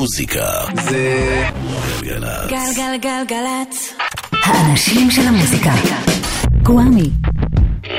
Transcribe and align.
המוזיקה 0.00 0.64
זה 0.84 1.40
גלגלצ. 2.02 2.50
גלגלגלגלצ. 2.50 3.94
האנשים 4.44 5.10
של 5.10 5.22
המוזיקה. 5.22 5.72
קוואמי. 6.62 7.10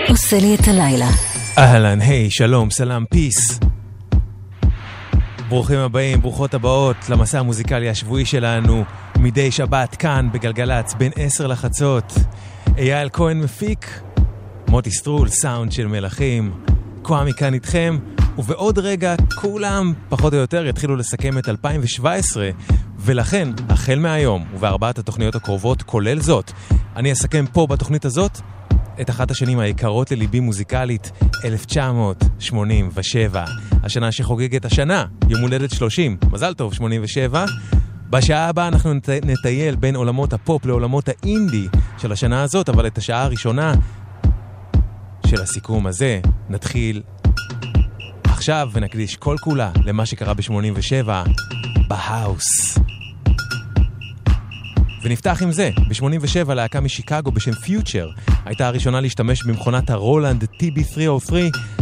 עושה 0.10 0.40
לי 0.40 0.56
את 0.56 0.68
הלילה. 0.68 1.10
אהלן, 1.58 2.02
היי, 2.02 2.29
שלום, 2.29 2.72
סלאם, 2.72 3.06
peace. 3.05 3.60
ברוכים 5.50 5.79
הבאים, 5.79 6.22
ברוכות 6.22 6.54
הבאות 6.54 6.95
למסע 7.09 7.39
המוזיקלי 7.39 7.89
השבועי 7.89 8.25
שלנו 8.25 8.83
מדי 9.20 9.52
שבת 9.52 9.95
כאן 9.95 10.29
בגלגלצ 10.33 10.93
בין 10.93 11.11
עשר 11.15 11.47
לחצות. 11.47 12.13
אייל 12.77 13.09
כהן 13.13 13.41
מפיק, 13.41 14.02
מוטי 14.68 14.91
סטרול, 14.91 15.27
סאונד 15.27 15.71
של 15.71 15.88
מלכים, 15.88 16.54
קוואמי 17.02 17.33
כאן 17.33 17.54
איתכם, 17.54 17.97
ובעוד 18.38 18.79
רגע 18.79 19.16
כולם, 19.36 19.93
פחות 20.09 20.34
או 20.34 20.38
יותר, 20.38 20.66
יתחילו 20.66 20.95
לסכם 20.95 21.38
את 21.38 21.50
2017, 21.50 22.50
ולכן, 22.97 23.50
החל 23.69 24.00
מהיום 24.00 24.46
ובארבעת 24.54 25.00
התוכניות 25.00 25.36
הקרובות, 25.36 25.83
כולל 25.83 26.21
זאת, 26.21 26.51
אני 26.96 27.11
אסכם 27.11 27.46
פה 27.54 27.68
בתוכנית 27.68 28.06
הזאת 28.06 28.39
את 29.01 29.09
אחת 29.09 29.32
השנים 29.32 29.59
היקרות 29.59 30.11
לליבי 30.11 30.39
מוזיקלית, 30.39 31.11
1987. 31.46 33.45
השנה 33.83 34.11
שחוגגת 34.11 34.66
השנה, 34.66 35.06
יום 35.30 35.42
הולדת 35.42 35.72
30, 35.72 36.17
מזל 36.31 36.53
טוב, 36.53 36.73
87. 36.73 37.45
בשעה 38.09 38.50
הבאה 38.50 38.67
אנחנו. 38.67 38.94
נטייל 39.25 39.75
בין 39.75 39.95
עולמות 39.95 40.34
הפופ 40.34 40.66
לעולמות 40.66 41.09
האינדי 41.09 41.67
של 41.98 42.11
השנה 42.11 42.44
הזאת, 42.44 42.70
אבל 42.70 42.88
את 42.88 42.98
השעה 42.98 43.23
הראשונה 43.23 43.73
של 45.28 45.42
הסיכום 45.42 45.88
הזה 45.88 46.20
נתחיל 46.50 47.02
עכשיו 48.41 48.69
ונקדיש 48.73 49.16
כל 49.16 49.36
כולה 49.41 49.72
למה 49.86 50.05
שקרה 50.05 50.33
ב-87 50.33 51.09
בהאוס. 51.88 52.77
ונפתח 55.04 55.38
עם 55.42 55.52
זה, 55.52 55.70
ב-87 55.90 56.54
להקה 56.54 56.82
משיקגו 56.82 57.32
בשם 57.32 57.52
Phuture 57.52 58.09
הייתה 58.46 58.68
הראשונה 58.68 59.02
להשתמש 59.02 59.44
במכונת 59.44 59.90
ה 59.90 59.97
Roland 59.97 60.44
TB303 60.44 61.34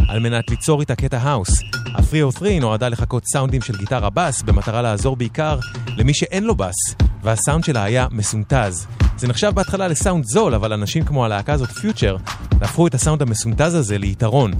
על 0.08 0.20
מנת 0.20 0.50
ליצור 0.50 0.80
איתה 0.80 0.94
קטע 0.94 1.18
האוס. 1.18 1.60
ה-303 1.94 2.44
נועדה 2.60 2.88
לחקות 2.88 3.24
סאונדים 3.26 3.62
של 3.62 3.76
גיטרה 3.76 4.10
בס 4.10 4.42
במטרה 4.42 4.82
לעזור 4.82 5.16
בעיקר 5.16 5.58
למי 5.96 6.14
שאין 6.14 6.44
לו 6.44 6.54
בס, 6.54 6.76
והסאונד 7.22 7.64
שלה 7.64 7.84
היה 7.84 8.06
מסונטז. 8.10 8.86
זה 9.16 9.28
נחשב 9.28 9.50
בהתחלה 9.54 9.88
לסאונד 9.88 10.24
זול, 10.24 10.54
אבל 10.54 10.72
אנשים 10.72 11.04
כמו 11.04 11.24
הלהקה 11.24 11.52
הזאת 11.52 11.70
פיוטר 11.70 12.16
הפכו 12.60 12.86
את 12.86 12.94
הסאונד 12.94 13.22
המסונטז 13.22 13.74
הזה 13.74 13.98
ליתרון, 13.98 14.52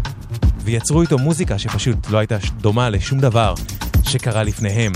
ויצרו 0.65 1.03
איתו 1.03 1.19
מוזיקה 1.19 1.59
שפשוט 1.59 2.11
לא 2.11 2.19
הייתה 2.19 2.37
דומה 2.61 2.91
לשום 2.91 3.21
דבר 3.21 3.55
שקרה 4.05 4.43
לפניהם. 4.43 4.93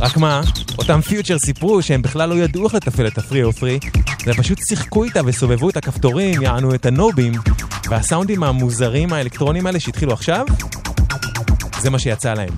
רק 0.00 0.16
מה, 0.16 0.40
אותם 0.78 1.00
פיוטר 1.00 1.38
סיפרו 1.38 1.82
שהם 1.82 2.02
בכלל 2.02 2.28
לא 2.28 2.34
ידעו 2.34 2.64
איך 2.64 2.74
לתפעל 2.74 3.06
את 3.06 3.18
הפרי 3.18 3.42
או 3.42 3.52
פרי, 3.52 3.78
ופשוט 4.26 4.58
שיחקו 4.68 5.04
איתה 5.04 5.20
וסובבו 5.24 5.70
את 5.70 5.76
הכפתורים, 5.76 6.42
יענו 6.42 6.74
את 6.74 6.86
הנובים, 6.86 7.32
והסאונדים 7.88 8.42
המוזרים 8.42 9.12
האלקטרונים 9.12 9.66
האלה 9.66 9.80
שהתחילו 9.80 10.12
עכשיו, 10.12 10.46
זה 11.80 11.90
מה 11.90 11.98
שיצא 11.98 12.34
להם. 12.34 12.52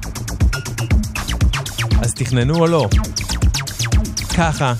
אז 2.02 2.14
תכננו 2.14 2.54
או 2.54 2.66
לא? 2.66 2.88
ככה, 4.36 4.72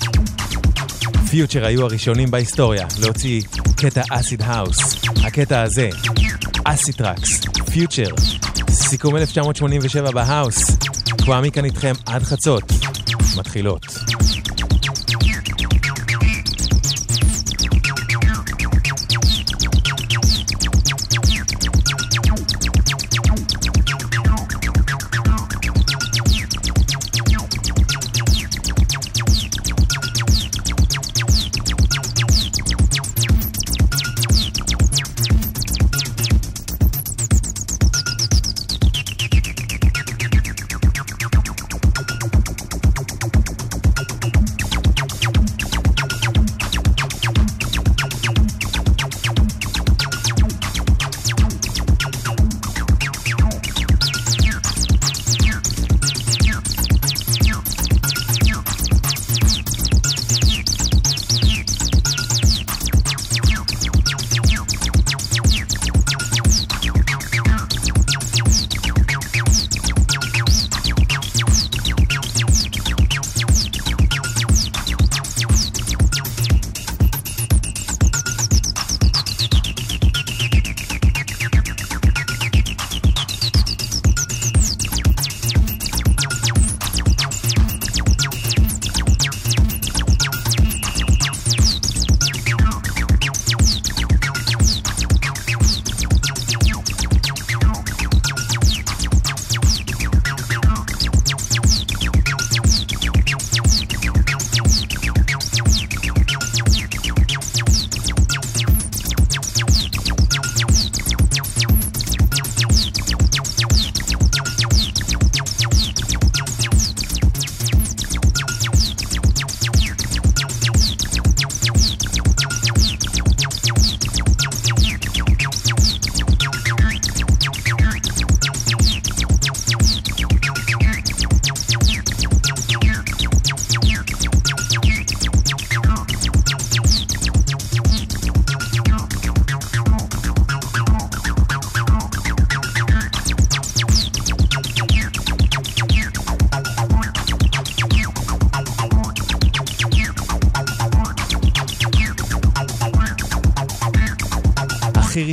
Phuture 1.29 1.65
היו 1.65 1.85
הראשונים 1.85 2.31
בהיסטוריה 2.31 2.87
להוציא 3.01 3.41
קטע 3.77 4.01
אסיד 4.09 4.41
האוס. 4.41 4.77
הקטע 5.23 5.61
הזה, 5.61 5.89
Acid 6.65 6.93
Tracks, 6.93 7.41
Phuture, 7.71 8.15
סיכום 8.69 9.17
1987 9.17 10.11
בהאוס. 10.11 10.80
קוואמי 11.31 11.51
כאן 11.51 11.65
איתכם 11.65 11.93
עד 12.05 12.23
חצות. 12.23 12.63
מתחילות. 13.37 13.85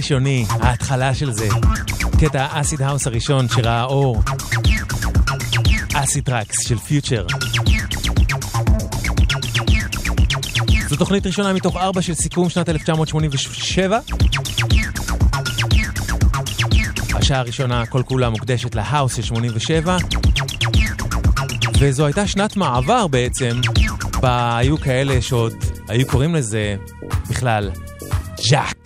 הכי 0.09 0.15
ראשוני, 0.15 0.45
ההתחלה 0.51 1.15
של 1.15 1.33
זה. 1.33 1.49
קטע 2.21 2.47
האסיד 2.51 2.83
האוס 2.83 3.07
הראשון 3.07 3.49
שראה 3.49 3.85
אור. 3.85 4.23
Acid 5.95 6.25
Tracks 6.25 6.69
של 6.69 6.79
Phuture. 6.79 7.27
זו 10.89 10.97
תוכנית 10.97 11.27
ראשונה 11.27 11.53
מתוך 11.53 11.77
ארבע 11.77 12.03
של 12.03 12.15
סיכום 12.15 12.51
שנת 12.51 12.69
1987. 12.69 13.99
השעה 17.15 17.39
הראשונה 17.39 17.87
כל 17.87 18.03
כולה 18.05 18.31
מוקדשת 18.31 18.75
להאוס 18.75 19.17
של 19.17 19.23
87. 19.23 19.97
וזו 21.79 22.07
הייתה 22.07 22.27
שנת 22.27 22.57
מעבר 22.57 23.07
בעצם, 23.07 23.61
בה 24.21 24.57
היו 24.59 24.79
כאלה 24.81 25.23
שעוד 25.23 25.55
היו 25.89 26.07
קוראים 26.07 26.35
לזה 26.35 26.77
בכלל 27.31 27.71
ג'אק. 28.51 28.78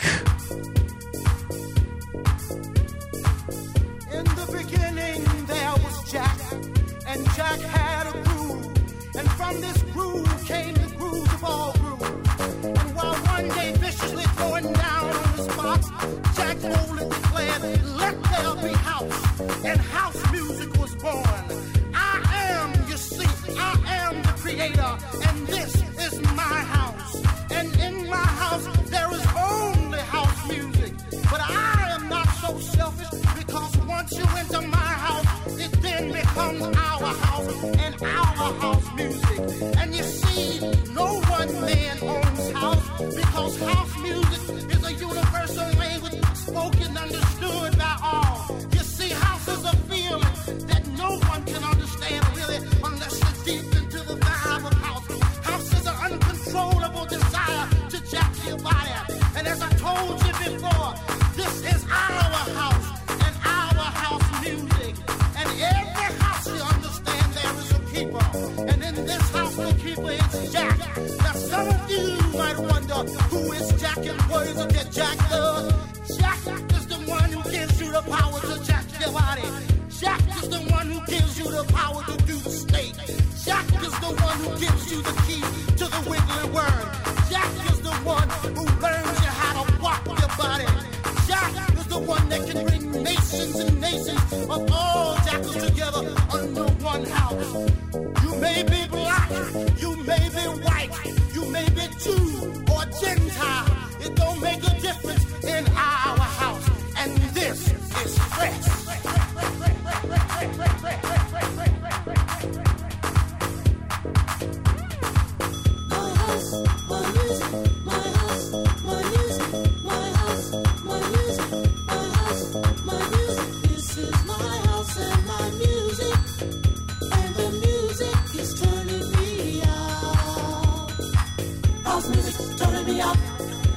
me 132.92 133.00
up. 133.00 133.16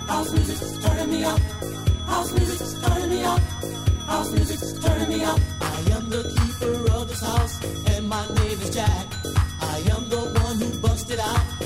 House 0.07 0.31
music's 0.33 0.85
turning 0.85 1.09
me 1.09 1.23
up. 1.23 1.39
House 2.05 2.33
music's 2.33 2.73
turning 2.81 3.09
me 3.09 3.23
up. 3.23 3.39
House 4.07 4.31
music's 4.31 4.73
turning 4.83 5.09
me 5.09 5.23
up. 5.23 5.39
I 5.61 5.77
am 5.95 6.09
the 6.09 6.23
keeper 6.35 6.91
of 6.91 7.07
this 7.07 7.21
house, 7.21 7.55
and 7.91 8.09
my 8.09 8.25
name 8.27 8.59
is 8.61 8.69
Jack. 8.71 9.07
I 9.61 9.77
am 9.93 10.09
the 10.09 10.23
one 10.43 10.57
who 10.59 10.79
busted 10.79 11.19
out 11.19 11.64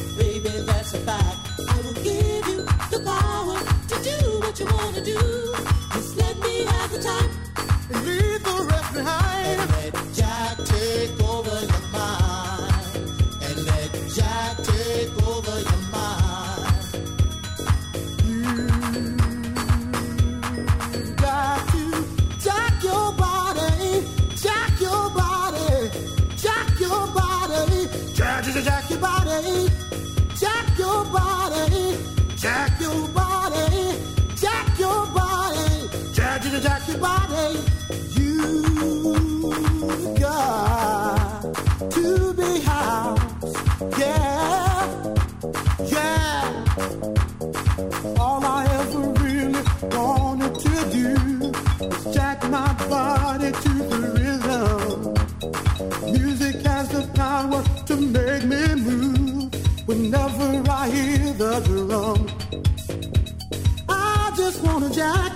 Jack. 65.00 65.29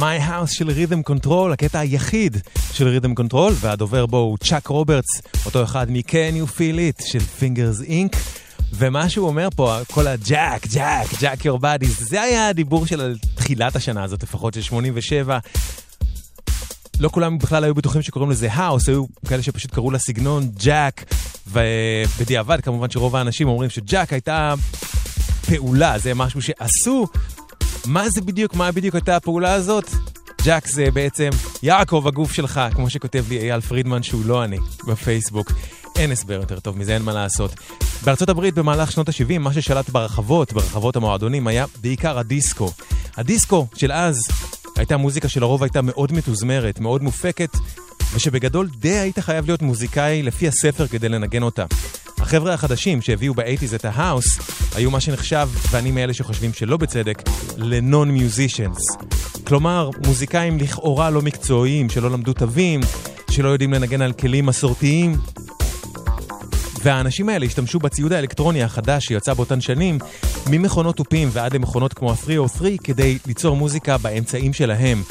House 0.00 0.46
של 0.46 0.70
Rhythm 0.70 1.02
Control, 1.02 1.52
הקטע 1.52 1.78
היחיד 1.78 2.36
של 2.72 2.88
Rhythm 2.88 3.14
Control, 3.14 3.52
והדובר 3.60 4.06
בו 4.06 4.16
הוא 4.16 4.38
צ'אק 4.38 4.66
רוברטס, 4.66 5.22
אותו 5.46 5.64
אחד 5.64 5.90
מ-Can 5.90 6.34
You 6.36 6.58
Feel 6.58 7.00
It 7.00 7.06
של 7.06 7.18
Fingers 7.40 7.88
Inc. 7.88 8.16
ומה 8.72 9.08
שהוא 9.08 9.26
אומר 9.26 9.48
פה, 9.56 9.78
כל 9.90 10.06
ה 10.06 10.16
jack, 10.16 10.66
jack, 10.66 11.06
jack 11.20 11.44
your 11.44 11.58
body, 11.58 11.86
זה 11.86 12.22
היה 12.22 12.48
הדיבור 12.48 12.86
של 12.86 13.16
תחילת 13.34 13.76
השנה 13.76 14.04
הזאת, 14.04 14.22
לפחות 14.22 14.54
של 14.54 14.62
87. 14.62 15.38
לא 17.00 17.08
כולם 17.08 17.38
בכלל 17.38 17.64
היו 17.64 17.74
בטוחים 17.74 18.02
שקוראים 18.02 18.30
לזה 18.30 18.52
האוס, 18.52 18.88
היו 18.88 19.04
כאלה 19.28 19.42
שפשוט 19.42 19.70
קראו 19.70 19.90
לסגנון 19.90 20.48
ג'אק, 20.56 21.04
ובדיעבד 21.48 22.60
כמובן 22.60 22.90
שרוב 22.90 23.16
האנשים 23.16 23.48
אומרים 23.48 23.70
שג'אק 23.70 24.12
הייתה 24.12 24.54
פעולה, 25.46 25.98
זה 25.98 26.14
משהו 26.14 26.42
שעשו. 26.42 27.06
מה 27.86 28.10
זה 28.10 28.20
בדיוק, 28.20 28.54
מה 28.54 28.72
בדיוק 28.72 28.94
הייתה 28.94 29.16
הפעולה 29.16 29.52
הזאת? 29.52 29.90
ג'אק 30.44 30.66
זה 30.66 30.90
בעצם 30.90 31.28
יעקב 31.62 32.04
הגוף 32.06 32.32
שלך, 32.32 32.60
כמו 32.74 32.90
שכותב 32.90 33.24
לי 33.28 33.38
אייל 33.38 33.60
פרידמן 33.60 34.02
שהוא 34.02 34.26
לא 34.26 34.44
אני, 34.44 34.58
בפייסבוק. 34.88 35.52
אין 35.96 36.12
הסבר 36.12 36.34
יותר 36.34 36.60
טוב 36.60 36.78
מזה, 36.78 36.94
אין 36.94 37.02
מה 37.02 37.12
לעשות. 37.12 37.54
בארצות 38.04 38.28
הברית 38.28 38.54
במהלך 38.54 38.92
שנות 38.92 39.08
ה-70, 39.08 39.38
מה 39.38 39.52
ששלט 39.52 39.90
ברחבות, 39.90 40.52
ברחבות 40.52 40.96
המועדונים, 40.96 41.46
היה 41.46 41.64
בעיקר 41.80 42.18
הדיסקו. 42.18 42.72
הדיסקו 43.16 43.66
של 43.74 43.92
אז 43.92 44.20
הייתה 44.76 44.96
מוזיקה 44.96 45.28
שלרוב 45.28 45.62
הייתה 45.62 45.82
מאוד 45.82 46.12
מתוזמרת, 46.12 46.80
מאוד 46.80 47.02
מופקת, 47.02 47.56
ושבגדול 48.14 48.68
די 48.78 48.94
היית 48.98 49.18
חייב 49.18 49.46
להיות 49.46 49.62
מוזיקאי 49.62 50.22
לפי 50.22 50.48
הספר 50.48 50.86
כדי 50.86 51.08
לנגן 51.08 51.42
אותה. 51.42 51.64
החבר'ה 52.18 52.54
החדשים 52.54 53.02
שהביאו 53.02 53.34
באייטיז 53.34 53.74
את 53.74 53.84
ההאוס, 53.84 54.38
היו 54.74 54.90
מה 54.90 55.00
שנחשב, 55.00 55.48
ואני 55.70 55.90
מאלה 55.90 56.14
שחושבים 56.14 56.52
שלא 56.52 56.76
בצדק, 56.76 57.22
ל 57.56 57.70
non 57.70 58.10
musicians. 58.10 58.96
כלומר, 59.44 59.90
מוזיקאים 60.06 60.58
לכאורה 60.58 61.10
לא 61.10 61.22
מקצועיים, 61.22 61.90
שלא 61.90 62.10
למדו 62.10 62.32
תווים, 62.32 62.80
שלא 63.30 63.48
יודעים 63.48 63.72
לנגן 63.72 64.02
על 64.02 64.12
כלים 64.12 64.46
מסורתיים. 64.46 65.16
והאנשים 66.86 67.28
האלה 67.28 67.46
השתמשו 67.46 67.78
בציוד 67.78 68.12
האלקטרוני 68.12 68.62
החדש 68.62 69.04
שיצא 69.04 69.34
באותן 69.34 69.60
שנים, 69.60 69.98
ממכונות 70.50 70.96
תופים 70.96 71.28
ועד 71.32 71.54
למכונות 71.54 71.94
כמו 71.94 72.10
ה-303, 72.10 72.62
כדי 72.84 73.18
ליצור 73.26 73.56
מוזיקה 73.56 73.98
באמצעים 73.98 74.52
שלהם. 74.52 75.02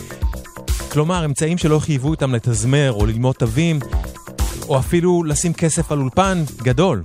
כלומר, 0.92 1.26
אמצעים 1.26 1.58
שלא 1.58 1.80
חייבו 1.80 2.10
אותם 2.10 2.36
לתזמר 2.36 2.92
או 2.92 3.06
ללמוד 3.06 3.36
תווים, 3.36 3.80
או 4.68 4.80
אפילו 4.80 5.24
לשים 5.24 5.54
כסף 5.54 5.92
על 5.92 6.00
אולפן 6.00 6.44
גדול. 6.58 7.04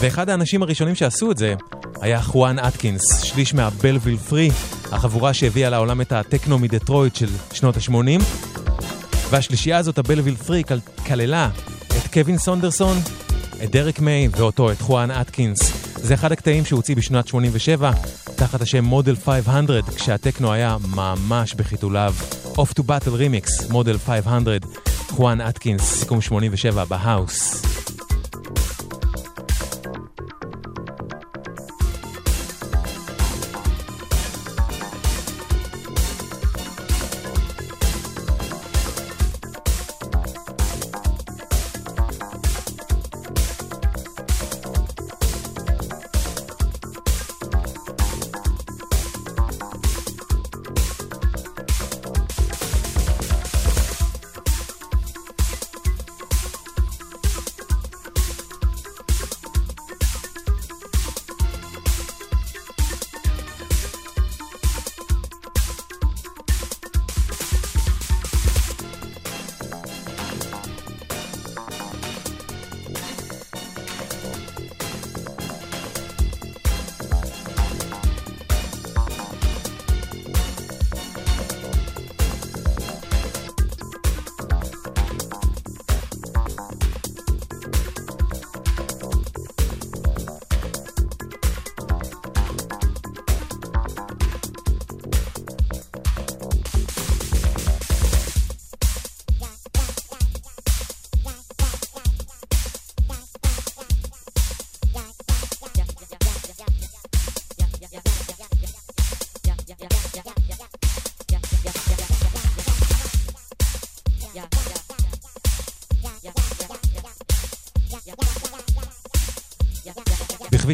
ואחד 0.00 0.28
האנשים 0.28 0.62
הראשונים 0.62 0.94
שעשו 0.94 1.30
את 1.30 1.38
זה 1.38 1.54
היה 2.00 2.22
חואן 2.22 2.58
אטקינס, 2.58 3.22
שליש 3.22 3.54
מהבלוויל 3.54 4.16
פרי, 4.16 4.50
החבורה 4.92 5.34
שהביאה 5.34 5.70
לעולם 5.70 6.00
את 6.00 6.12
הטכנו 6.12 6.58
מדטרויט 6.58 7.16
של 7.16 7.28
שנות 7.52 7.76
ה-80. 7.76 8.22
והשלישייה 9.30 9.78
הזאת, 9.78 9.98
הבלוויל 9.98 10.36
פרי, 10.36 10.62
כללה 11.06 11.48
את 11.96 12.12
קווין 12.12 12.38
סונדרסון, 12.38 12.96
את 13.64 13.70
דרק 13.70 14.00
מיי 14.00 14.28
ואותו, 14.30 14.72
את 14.72 14.80
חואן 14.80 15.10
אטקינס. 15.10 15.58
זה 15.96 16.14
אחד 16.14 16.32
הקטעים 16.32 16.64
שהוא 16.64 16.76
הוציא 16.76 16.96
בשנת 16.96 17.26
87, 17.28 17.92
תחת 18.36 18.60
השם 18.60 18.84
מודל 18.84 19.16
500, 19.16 19.88
כשהטכנו 19.88 20.52
היה 20.52 20.76
ממש 20.96 21.54
בחיתוליו. 21.54 22.14
Off 22.44 22.78
to 22.78 22.82
Battle 22.82 23.18
Remix, 23.18 23.72
מודל 23.72 23.98
500, 23.98 24.62
חואן 25.08 25.40
אטקינס, 25.40 25.82
סיכום 25.82 26.20
87 26.20 26.84
בהאוס. 26.84 27.71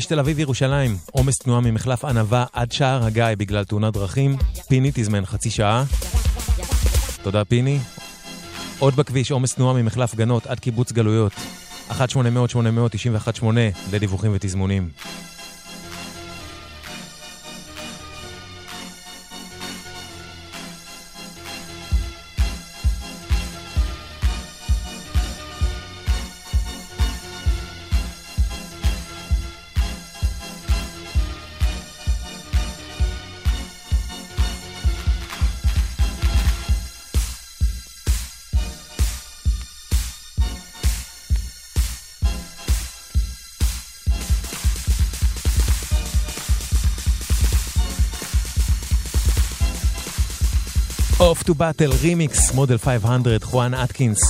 תל 0.09 0.19
אביב-ירושלים, 0.19 0.97
עומס 1.13 1.39
תנועה 1.39 1.61
ממחלף 1.61 2.05
ענבה 2.05 2.45
עד 2.53 2.73
שער 2.73 3.05
הגיא 3.05 3.25
בגלל 3.39 3.65
תאונת 3.65 3.93
דרכים. 3.93 4.37
פיני 4.69 4.91
תזמן 4.95 5.27
חצי 5.27 5.51
שעה. 5.51 5.85
תודה 7.23 7.45
פיני. 7.45 7.79
עוד 8.79 8.97
בכביש 8.97 9.31
עומס 9.31 9.55
תנועה 9.55 9.75
ממחלף 9.83 10.15
גנות 10.15 10.47
עד 10.47 10.61
קיבוץ 10.61 10.93
גלויות. 10.93 11.33
1-800-891-8 11.91 13.45
לדיווחים 13.93 14.31
ותזמונים. 14.35 14.89
To 51.49 51.51
Battle 51.51 52.05
Remix, 52.05 52.55
Model 52.55 52.79
500, 52.79 53.43
חואן 53.43 53.75
אטקינס. 53.75 54.21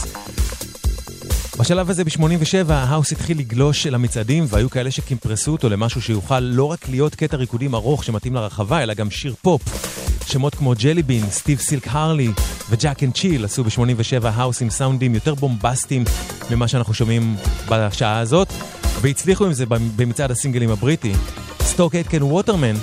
בשלב 1.58 1.90
הזה 1.90 2.04
ב-87 2.04 2.72
ההאוס 2.72 3.12
התחיל 3.12 3.38
לגלוש 3.38 3.86
אל 3.86 3.94
המצעדים 3.94 4.44
והיו 4.48 4.70
כאלה 4.70 4.90
שקימפרסו 4.90 5.52
אותו 5.52 5.68
למשהו 5.68 6.02
שיוכל 6.02 6.40
לא 6.40 6.64
רק 6.64 6.88
להיות 6.88 7.14
קטע 7.14 7.36
ריקודים 7.36 7.74
ארוך 7.74 8.04
שמתאים 8.04 8.34
לרחבה 8.34 8.82
אלא 8.82 8.94
גם 8.94 9.10
שיר 9.10 9.34
פופ. 9.42 9.62
שמות 10.26 10.54
כמו 10.54 10.72
ג'לי 10.78 11.02
בין, 11.02 11.30
סטיב 11.30 11.58
סילק 11.58 11.86
הרלי 11.90 12.30
ו 12.70 12.77
Jack 12.77 13.02
'n' 13.02 13.14
Chill 13.14 13.44
עשו 13.44 13.64
ב-87 13.64 14.26
האוס 14.26 14.62
עם 14.62 14.70
סאונדים 14.70 15.14
יותר 15.14 15.34
בומבסטיים 15.34 16.04
ממה 16.50 16.68
שאנחנו 16.68 16.94
שומעים 16.94 17.36
בשעה 17.68 18.18
הזאת 18.18 18.48
והצליחו 19.00 19.46
עם 19.46 19.52
זה 19.52 19.64
במצעד 19.96 20.30
הסינגלים 20.30 20.70
הבריטי. 20.70 21.12
סטוק 21.62 21.94
אייטקן 21.94 22.22
ווטרמן 22.22 22.74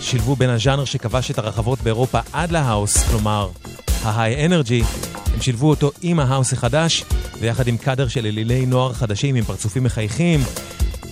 שילבו 0.00 0.36
בין 0.36 0.50
הז'אנר 0.50 0.84
שכבש 0.84 1.30
את 1.30 1.38
הרחבות 1.38 1.80
באירופה 1.82 2.20
עד 2.32 2.50
להאוס, 2.50 3.08
כלומר, 3.10 3.48
ה 4.02 4.46
Hi-NRG, 4.46 4.82
הם 5.34 5.40
שילבו 5.40 5.70
אותו 5.70 5.90
עם 6.02 6.20
ההאוס 6.20 6.52
החדש, 6.52 7.04
ויחד 7.40 7.68
עם 7.68 7.76
קאדר 7.76 8.08
של 8.08 8.26
אלילי 8.26 8.66
נוער 8.66 8.92
חדשים 8.92 9.34
עם 9.34 9.44
פרצופים 9.44 9.84
מחייכים, 9.84 10.40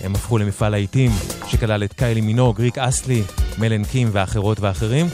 הם 0.03 0.15
הפכו 0.15 0.37
למפעל 0.37 0.71
להיטים, 0.71 1.11
שכלל 1.47 1.83
את 1.83 1.93
קיילי 1.93 2.21
מינוג, 2.21 2.61
ריק 2.61 2.77
אסלי, 2.77 3.23
מל 3.57 3.67
אנד 3.67 3.83
קים 3.83 4.09
ואחרות 4.11 4.59
ואחרים. 4.59 5.07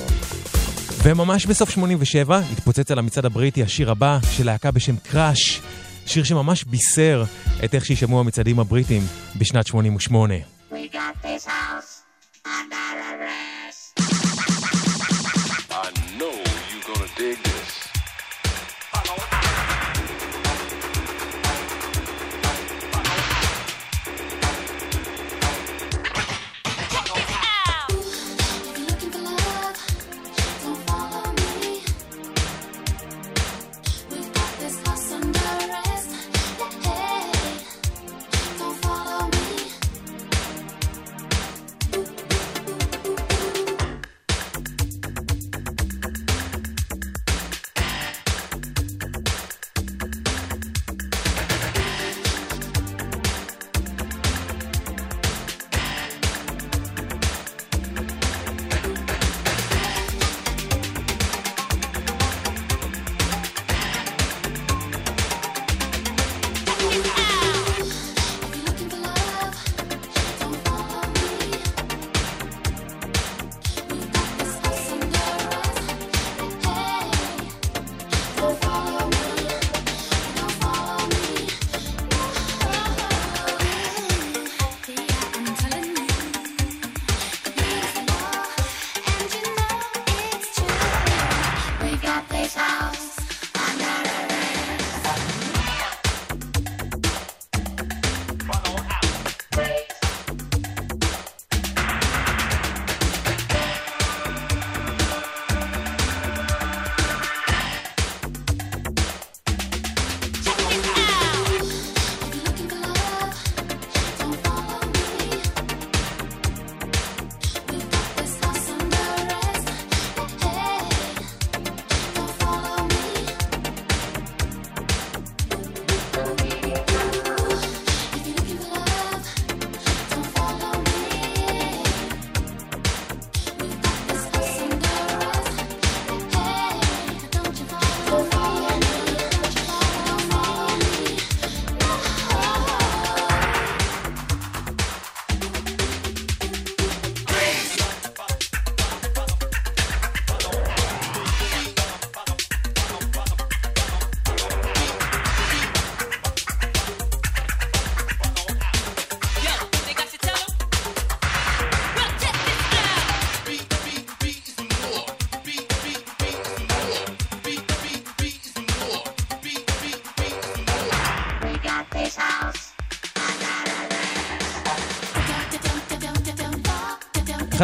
וממש 1.03 1.45
בסוף 1.45 1.69
87 1.69 2.41
התפוצץ 2.51 2.91
על 2.91 2.99
המצעד 2.99 3.25
הבריטי 3.25 3.63
השיר 3.63 3.91
הבא 3.91 4.19
של 4.31 4.45
להקה 4.45 4.71
בשם 4.71 4.95
Krush, 4.97 5.61
שיר 6.05 6.23
שממש 6.23 6.63
בישר 6.63 7.23
את 7.63 7.75
איך 7.75 7.85
שישמעו 7.85 8.19
המצעדים 8.19 8.59
הבריטים 8.59 9.01
בשנת 9.35 9.67
88. 9.67 10.56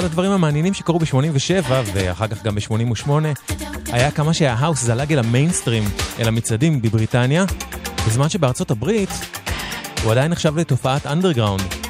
אחד 0.03 0.12
הדברים 0.12 0.31
המעניינים 0.31 0.74
שקרו 0.74 1.00
ב-87 1.00 1.72
ואחר 1.93 2.27
כך 2.27 2.43
גם 2.43 2.55
ב-88 2.55 3.09
היה 3.92 4.11
כמה 4.11 4.33
שההאוס 4.33 4.81
זלג 4.81 5.13
אל 5.13 5.20
המיינסטרים, 5.20 5.83
אל 6.20 6.27
המצעדים 6.27 6.81
בבריטניה, 6.81 7.46
בזמן 8.07 8.29
שבארצות 8.29 8.72
הברית 8.72 9.09
הוא 10.03 10.11
עדיין 10.11 10.31
נחשב 10.31 10.57
לתופעת 10.57 11.07
אנדרגראונד. 11.07 11.82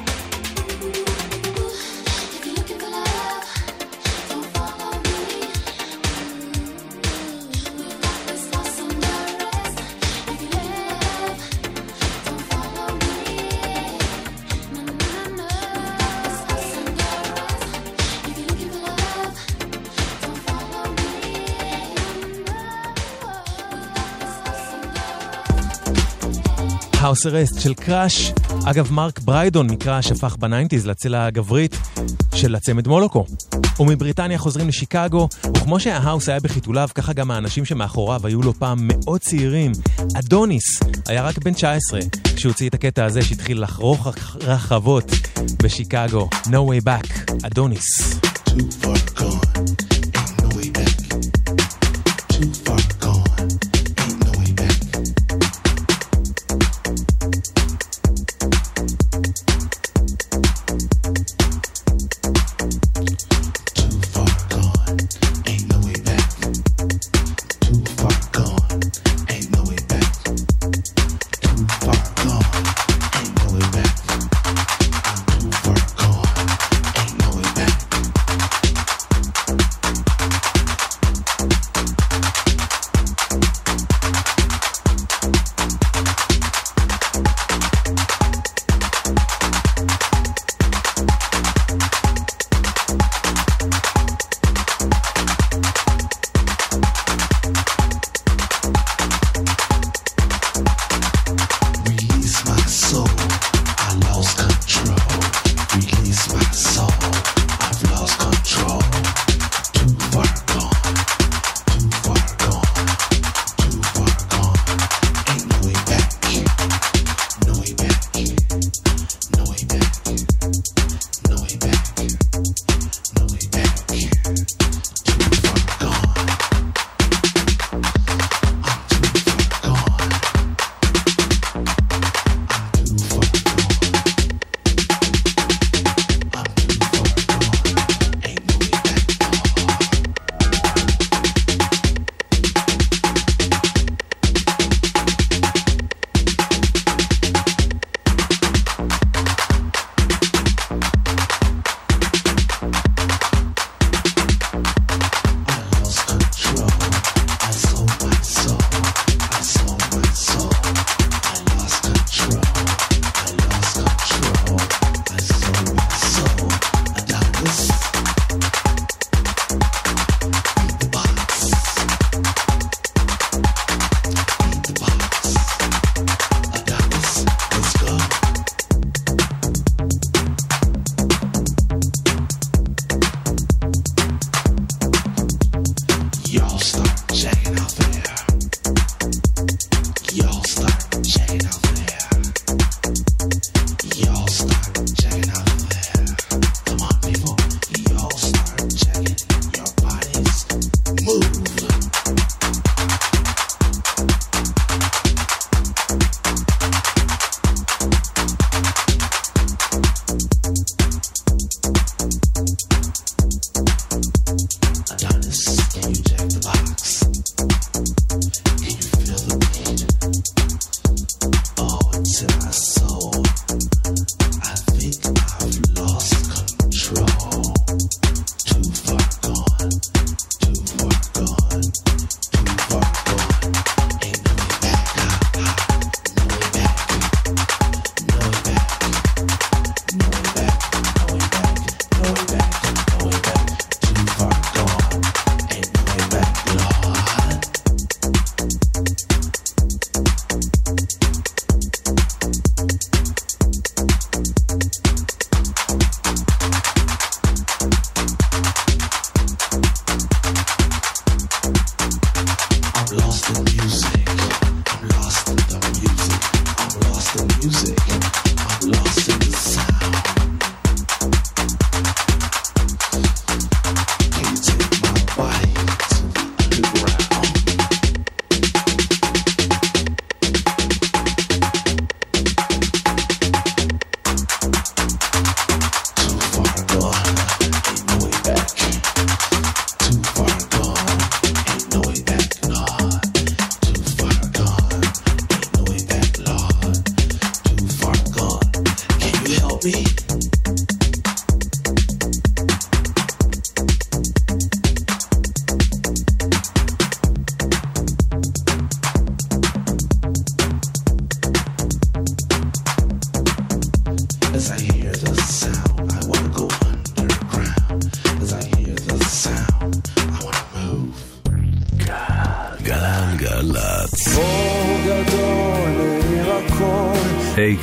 House 27.04 27.26
Arrest 27.26 27.60
של 27.60 27.74
Krush. 27.74 28.32
אגב, 28.64 28.92
מרק 28.92 29.20
בריידון 29.20 29.70
מ 29.70 29.77
Krush 29.77 30.12
הפך 30.12 30.36
בניינטיז 30.36 30.86
לצלע 30.86 31.26
הגברית 31.26 31.76
של 32.34 32.54
הצמד 32.54 32.88
Moloko. 32.88 33.24
ומבריטניה 33.80 34.38
חוזרים 34.38 34.68
לשיקגו, 34.68 35.28
וכמו 35.56 35.80
שההאוס 35.80 36.28
היה 36.28 36.40
בחיתוליו, 36.40 36.88
ככה 36.94 37.12
גם 37.12 37.30
האנשים 37.30 37.64
שמאחוריו 37.64 38.26
היו 38.26 38.42
לא 38.42 38.54
פעם 38.54 38.78
מאוד 38.82 39.20
צעירים. 39.20 39.72
אדוניס 40.18 40.80
היה 41.08 41.22
רק 41.22 41.38
בן 41.38 41.52
19 41.52 42.00
כשהוא 42.36 42.50
הוציא 42.50 42.68
את 42.68 42.74
הקטע 42.74 43.04
הזה 43.04 43.22
שהתחיל 43.22 43.62
לחרוך 43.62 44.08
רחבות 44.42 45.10
בשיקגו. 45.62 46.28
No 46.44 46.48
way 46.48 46.84
back, 46.86 47.34
אדוניס. 47.46 48.20
Too 48.48 48.84
far 48.84 49.20
gone. 49.20 49.93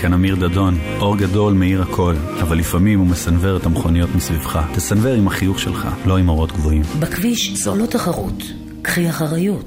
כאן 0.02 0.14
אמיר 0.14 0.36
דדון. 0.36 0.78
אור 1.00 1.18
גדול 1.18 1.54
מאיר 1.54 1.82
הכל, 1.82 2.16
אבל 2.42 2.58
לפעמים 2.58 3.00
הוא 3.00 3.08
מסנוור 3.08 3.58
את 3.58 3.66
המכוניות 3.66 4.10
מסביבך. 4.16 4.60
תסנוור 4.76 5.14
עם 5.14 5.28
החיוך 5.28 5.60
שלך, 5.60 5.88
לא 6.06 6.18
עם 6.18 6.30
אורות 6.30 6.52
גבוהים. 6.52 6.82
בכביש 7.00 7.54
זו 7.54 7.76
לא 7.76 7.86
תחרות, 7.86 8.44
קחי 8.82 9.10
אחריות. 9.10 9.66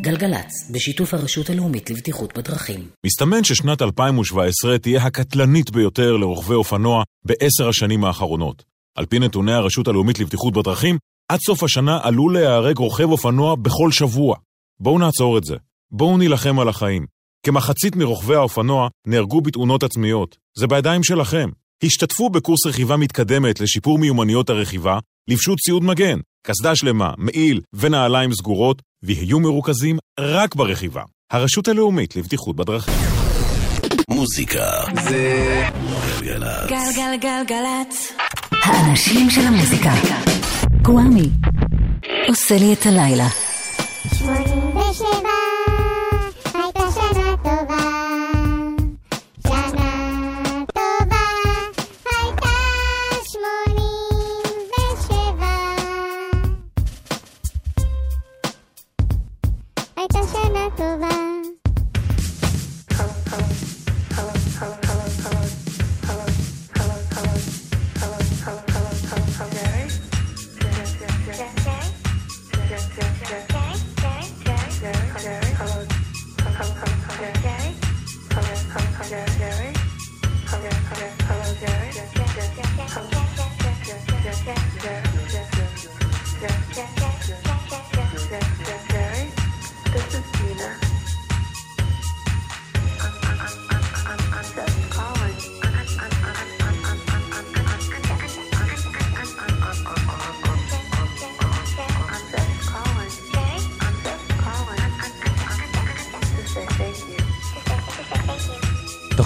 גלגלצ, 0.00 0.70
בשיתוף 0.70 1.14
הרשות 1.14 1.50
הלאומית 1.50 1.90
לבטיחות 1.90 2.38
בדרכים. 2.38 2.88
מסתמן 3.06 3.44
ששנת 3.44 3.82
2017 3.82 4.78
תהיה 4.78 5.02
הקטלנית 5.02 5.70
ביותר 5.70 6.16
לרוכבי 6.16 6.54
אופנוע 6.54 7.02
בעשר 7.24 7.68
השנים 7.68 8.04
האחרונות. 8.04 8.64
על 8.98 9.06
פי 9.06 9.18
נתוני 9.18 9.52
הרשות 9.52 9.88
הלאומית 9.88 10.18
לבטיחות 10.18 10.54
בדרכים, 10.54 10.98
עד 11.28 11.40
סוף 11.40 11.62
השנה 11.62 11.98
עלול 12.02 12.34
להיהרג 12.34 12.78
רוכב 12.78 13.10
אופנוע 13.10 13.54
בכל 13.56 13.92
שבוע. 13.92 14.36
בואו 14.80 14.98
נעצור 14.98 15.38
את 15.38 15.44
זה. 15.44 15.56
בואו 15.90 16.18
נילחם 16.18 16.60
על 16.60 16.68
החיים. 16.68 17.06
כמחצית 17.46 17.96
מרוכבי 17.96 18.34
האופנוע 18.34 18.88
נהרגו 19.06 19.40
בתאונות 19.40 19.82
עצמיות. 19.82 20.36
זה 20.58 20.66
בידיים 20.66 21.04
שלכם. 21.04 21.50
השתתפו 21.84 22.30
בקורס 22.30 22.66
רכיבה 22.66 22.96
מתקדמת 22.96 23.60
לשיפור 23.60 23.98
מיומנויות 23.98 24.50
הרכיבה, 24.50 24.98
לבשו 25.28 25.56
ציוד 25.56 25.84
מגן, 25.84 26.18
קסדה 26.46 26.76
שלמה, 26.76 27.12
מעיל 27.18 27.60
ונעליים 27.72 28.32
סגורות, 28.32 28.82
ויהיו 29.02 29.40
מרוכזים 29.40 29.98
רק 30.20 30.54
ברכיבה. 30.54 31.02
הרשות 31.32 31.68
הלאומית 31.68 32.16
לבטיחות 32.16 32.56
בדרכים. 32.56 32.94
מוזיקה 34.08 34.70
זה 35.02 35.62
גלגלצ. 36.20 36.70
גלגלגלגלצ. 36.70 38.12
האנשים 38.50 39.30
של 39.30 39.40
המוזיקה. 39.40 39.92
גוואמי. 40.82 41.28
עושה 42.28 42.56
לי 42.58 42.72
את 42.72 42.86
הלילה. 42.86 43.41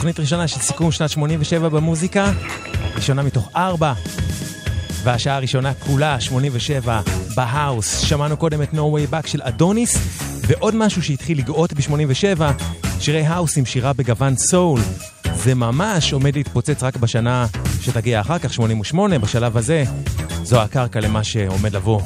תוכנית 0.06 0.20
ראשונה 0.20 0.48
של 0.48 0.60
סיכום 0.60 0.92
שנת 0.92 1.10
87 1.10 1.68
במוזיקה, 1.68 2.32
ראשונה 2.96 3.22
מתוך 3.22 3.48
ארבע, 3.56 3.92
והשעה 5.02 5.36
הראשונה 5.36 5.74
כולה 5.74 6.20
87 6.20 7.00
בהאוס. 7.36 8.00
שמענו 8.00 8.36
קודם 8.36 8.62
את 8.62 8.72
No 8.72 8.76
Way 8.76 9.12
Back 9.12 9.26
של 9.26 9.42
אדוניס, 9.42 9.98
ועוד 10.46 10.74
משהו 10.76 11.02
שהתחיל 11.02 11.38
לגאות 11.38 11.72
ב-87, 11.72 12.42
שירי 13.00 13.26
האוס 13.26 13.58
עם 13.58 13.64
שירה 13.64 13.92
בגוון 13.92 14.36
סול. 14.36 14.80
זה 15.34 15.54
ממש 15.54 16.12
עומד 16.12 16.36
להתפוצץ 16.36 16.82
רק 16.82 16.96
בשנה 16.96 17.46
שתגיע 17.80 18.20
אחר 18.20 18.38
כך, 18.38 18.52
88, 18.52 19.18
בשלב 19.18 19.56
הזה. 19.56 19.84
זו 20.42 20.60
הקרקע 20.60 21.00
למה 21.00 21.24
שעומד 21.24 21.72
לבוא. 21.72 22.00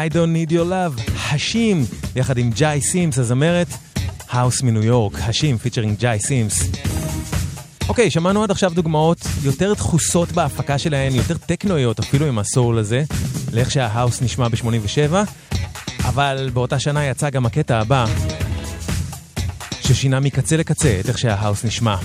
I 0.00 0.08
Don't 0.08 0.32
Need 0.34 0.50
Your 0.50 0.70
Love, 0.70 1.12
השים, 1.30 1.84
יחד 2.16 2.38
עם 2.38 2.50
ג'אי 2.50 2.80
סימס, 2.80 3.18
הזמרת, 3.18 3.66
האוס 4.30 4.62
מניו 4.62 4.84
יורק, 4.84 5.14
השים 5.20 5.58
featuring 5.58 5.98
ג'אי 5.98 6.18
סימס. 6.20 6.62
אוקיי, 7.88 8.10
שמענו 8.10 8.42
עד 8.42 8.50
עכשיו 8.50 8.72
דוגמאות 8.74 9.18
יותר 9.42 9.74
דחוסות 9.74 10.32
בהפקה 10.32 10.78
שלהן, 10.78 11.14
יותר 11.14 11.36
טכנואיות 11.36 11.98
אפילו 11.98 12.26
עם 12.26 12.38
הסול 12.38 12.78
הזה, 12.78 13.02
לאיך 13.52 13.70
שההאוס 13.70 14.22
נשמע 14.22 14.48
ב-87, 14.48 15.14
אבל 16.04 16.50
באותה 16.52 16.78
שנה 16.78 17.06
יצא 17.06 17.30
גם 17.30 17.46
הקטע 17.46 17.78
הבא, 17.78 18.06
ששינה 19.80 20.20
מקצה 20.20 20.56
לקצה 20.56 21.00
את 21.00 21.08
איך 21.08 21.18
שההאוס 21.18 21.64
נשמע. 21.64 21.96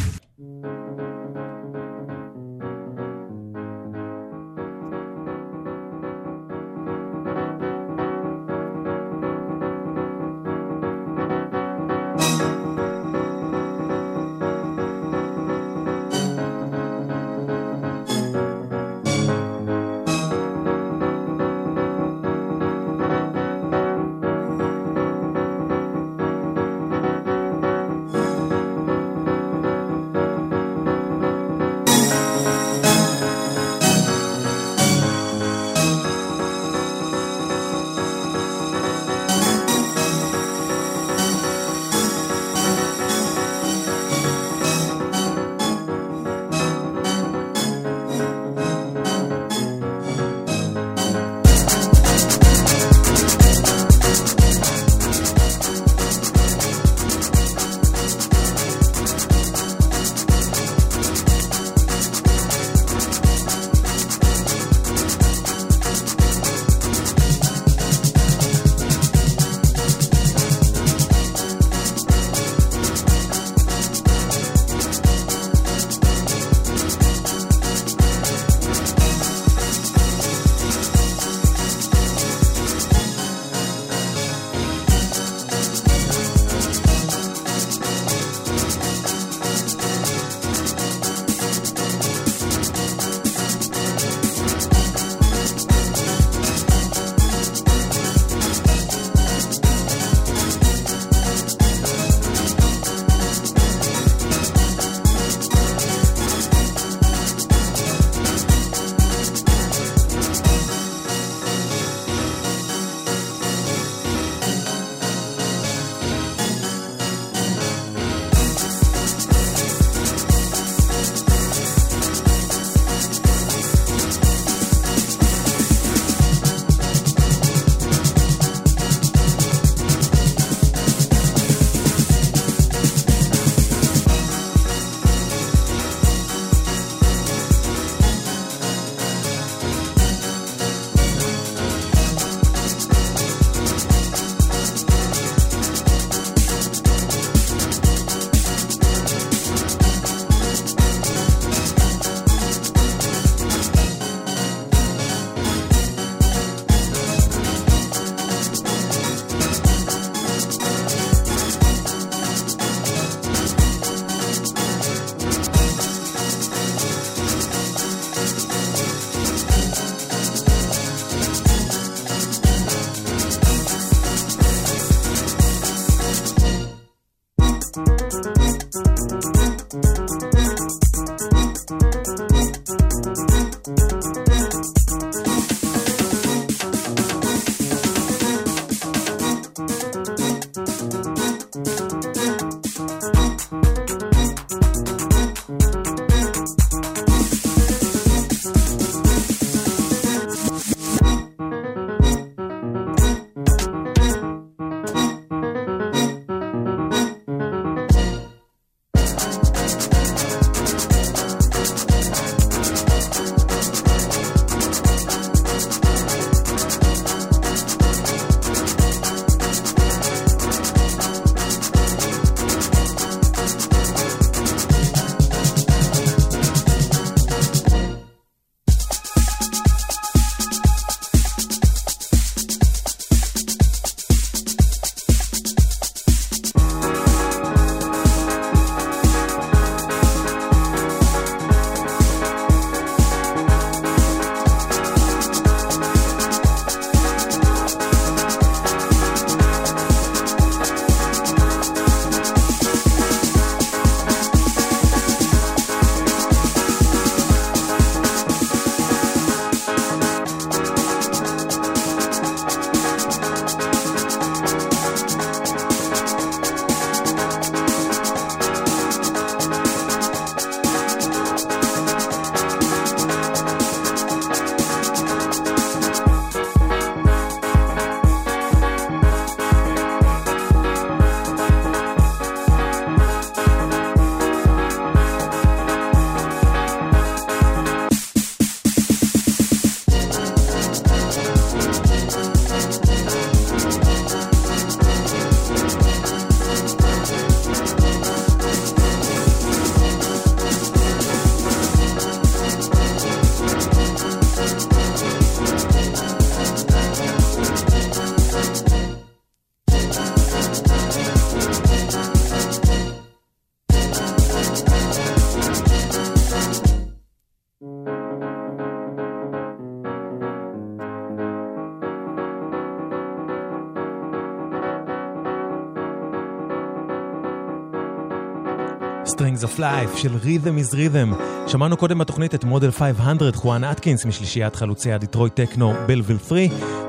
Of 329.56 329.60
Life 329.60 329.98
של 329.98 330.16
Rhythm 330.24 330.72
is 330.72 330.74
Rhythm. 330.74 331.16
שמענו 331.48 331.78
קודם 331.78 331.98
בתוכנית 331.98 332.36
את 332.36 332.44
מודל 332.44 332.72
500, 332.72 333.36
חואן 333.36 333.64
אטקינס 333.64 334.06
משלישיית 334.06 334.56
חלוצי 334.56 334.92
הדיטרויט 334.92 335.36
טכנו 335.36 335.74
Belleville 335.88 336.18
3, 336.28 336.40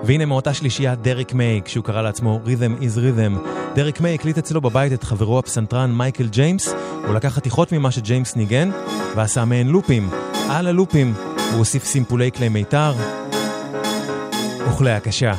והנה 0.04 0.24
מאותה 0.24 0.54
שלישייה 0.54 0.94
דריק 0.94 1.34
מיי, 1.34 1.60
כשהוא 1.64 1.84
קרא 1.84 2.02
לעצמו 2.02 2.40
Rhythm 2.44 2.82
is 2.82 2.96
Rhythm. 2.96 3.48
דריק 3.74 4.00
מיי 4.00 4.14
הקליט 4.14 4.38
אצלו 4.38 4.60
בבית 4.60 4.92
את 4.92 5.04
חברו 5.04 5.38
הפסנתרן 5.38 5.92
מייקל 5.92 6.26
ג'יימס, 6.28 6.74
הוא 7.06 7.14
לקח 7.14 7.28
חתיכות 7.28 7.72
ממה 7.72 7.90
שג'יימס 7.90 8.36
ניגן, 8.36 8.70
ועשה 9.16 9.44
מהן 9.44 9.68
לופים. 9.68 10.10
על 10.50 10.66
הלופים 10.66 11.14
הוא 11.50 11.58
הוסיף 11.58 11.84
סימפולי 11.84 12.32
כלי 12.32 12.48
מיתר 12.48 12.92
וכלי 14.68 14.90
הקשה. 14.90 15.32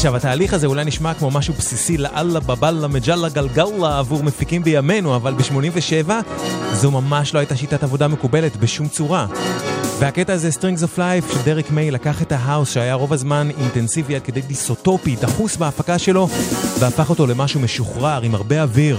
עכשיו, 0.00 0.16
התהליך 0.16 0.54
הזה 0.54 0.66
אולי 0.66 0.84
נשמע 0.84 1.14
כמו 1.14 1.30
משהו 1.30 1.54
בסיסי 1.54 1.96
לאללה 1.96 2.40
בבאללה 2.40 2.88
מג'אללה 2.88 3.28
גלגלה 3.28 3.98
עבור 3.98 4.22
מפיקים 4.22 4.62
בימינו, 4.62 5.16
אבל 5.16 5.34
ב-87 5.34 6.10
זו 6.72 6.90
ממש 6.90 7.34
לא 7.34 7.38
הייתה 7.38 7.56
שיטת 7.56 7.82
עבודה 7.82 8.08
מקובלת 8.08 8.56
בשום 8.56 8.88
צורה. 8.88 9.26
והקטע 9.98 10.32
הזה, 10.32 10.48
Strings 10.48 10.82
of 10.82 10.98
Life, 10.98 11.32
של 11.32 11.42
דרק 11.44 11.70
מיי, 11.70 11.90
לקח 11.90 12.22
את 12.22 12.32
ההאוס 12.32 12.72
שהיה 12.72 12.94
רוב 12.94 13.12
הזמן 13.12 13.48
אינטנסיבי 13.60 14.16
עד 14.16 14.22
כדי 14.22 14.40
דיסטופי, 14.40 15.16
דחוס 15.16 15.56
בהפקה 15.56 15.98
שלו, 15.98 16.28
והפך 16.78 17.10
אותו 17.10 17.26
למשהו 17.26 17.60
משוחרר 17.60 18.22
עם 18.22 18.34
הרבה 18.34 18.62
אוויר. 18.62 18.98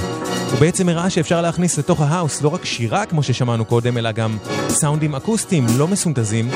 הוא 0.52 0.60
בעצם 0.60 0.90
הראה 0.90 1.10
שאפשר 1.10 1.42
להכניס 1.42 1.78
לתוך 1.78 2.02
ההאוס 2.02 2.42
לא 2.42 2.50
רק 2.50 2.66
שירה 2.66 3.06
כמו 3.06 3.24
ששמענו 3.24 3.66
קודם, 3.66 3.98
אלא 3.98 4.12
גם 4.12 4.38
סאונדים 4.70 5.16
אקוסטיים 5.16 5.66
לא 5.78 5.88
מסונטזים, 5.88 6.50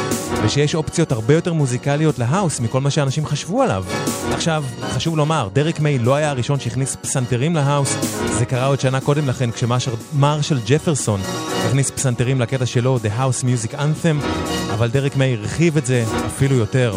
ושיש 0.44 0.76
אופציות 0.76 1.12
הרבה 1.12 1.34
יותר 1.34 1.54
מוזיקליות 1.54 2.20
להאוס 2.20 2.60
מכל 2.60 2.82
מה 2.82 2.90
שאנשים 2.90 3.26
חשבו 3.26 3.62
עליו. 3.62 3.86
עכשיו, 4.34 4.64
חשוב 4.82 5.18
לומר, 5.18 5.50
דרק 5.54 5.80
מיי 5.80 6.00
לא 6.00 6.16
היה 6.16 6.30
הראשון 6.30 6.60
שהכניס 6.60 6.96
פסנתרים 6.96 7.56
להאוס, 7.56 7.96
זה 8.38 8.46
קרה 8.46 8.66
עוד 8.66 8.80
שנה 8.80 9.02
קודם 9.02 9.28
לכן 9.28 9.50
כשמרשל 9.52 10.60
ג'פרסון 10.68 11.22
הכניס 11.68 11.92
פסנתרים 11.92 12.42
לקטע 12.42 12.66
שלו, 12.66 13.00
The 13.04 13.20
House 13.20 13.44
Music 13.44 13.74
Anthem, 13.74 14.26
אבל 14.74 14.90
דרק 14.90 15.16
מיי 15.16 15.36
הרחיב 15.36 15.78
את 15.78 15.86
זה 15.86 16.06
אפילו 16.28 16.56
יותר. 16.56 16.96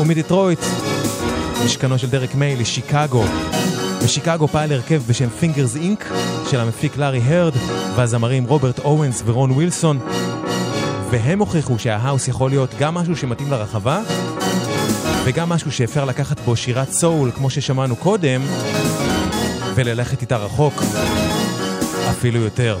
ומדטרויט, 0.00 0.60
משכנו 1.64 1.98
של 1.98 2.10
דרק 2.10 2.34
מיי 2.34 2.56
לשיקגו. 2.56 3.24
בשיקגו 4.04 4.48
פעל 4.48 4.72
הרכב 4.72 5.02
בשם 5.06 5.28
Fingers 5.28 5.76
Inc. 5.76 6.10
של 6.50 6.60
המפיק 6.60 6.96
לארי 6.96 7.20
הרד 7.20 7.52
והזמרים 7.96 8.44
רוברט 8.44 8.78
אורנס 8.78 9.22
ורון 9.26 9.50
ווילסון 9.50 9.98
והם 11.10 11.38
הוכיחו 11.38 11.78
שההאוס 11.78 12.28
יכול 12.28 12.50
להיות 12.50 12.74
גם 12.78 12.94
משהו 12.94 13.16
שמתאים 13.16 13.50
לרחבה 13.50 14.02
וגם 15.24 15.48
משהו 15.48 15.72
שאפשר 15.72 16.04
לקחת 16.04 16.40
בו 16.40 16.56
שירת 16.56 16.90
סול 16.90 17.30
כמו 17.30 17.50
ששמענו 17.50 17.96
קודם 17.96 18.42
וללכת 19.74 20.20
איתה 20.22 20.36
רחוק 20.36 20.82
אפילו 22.10 22.40
יותר. 22.40 22.78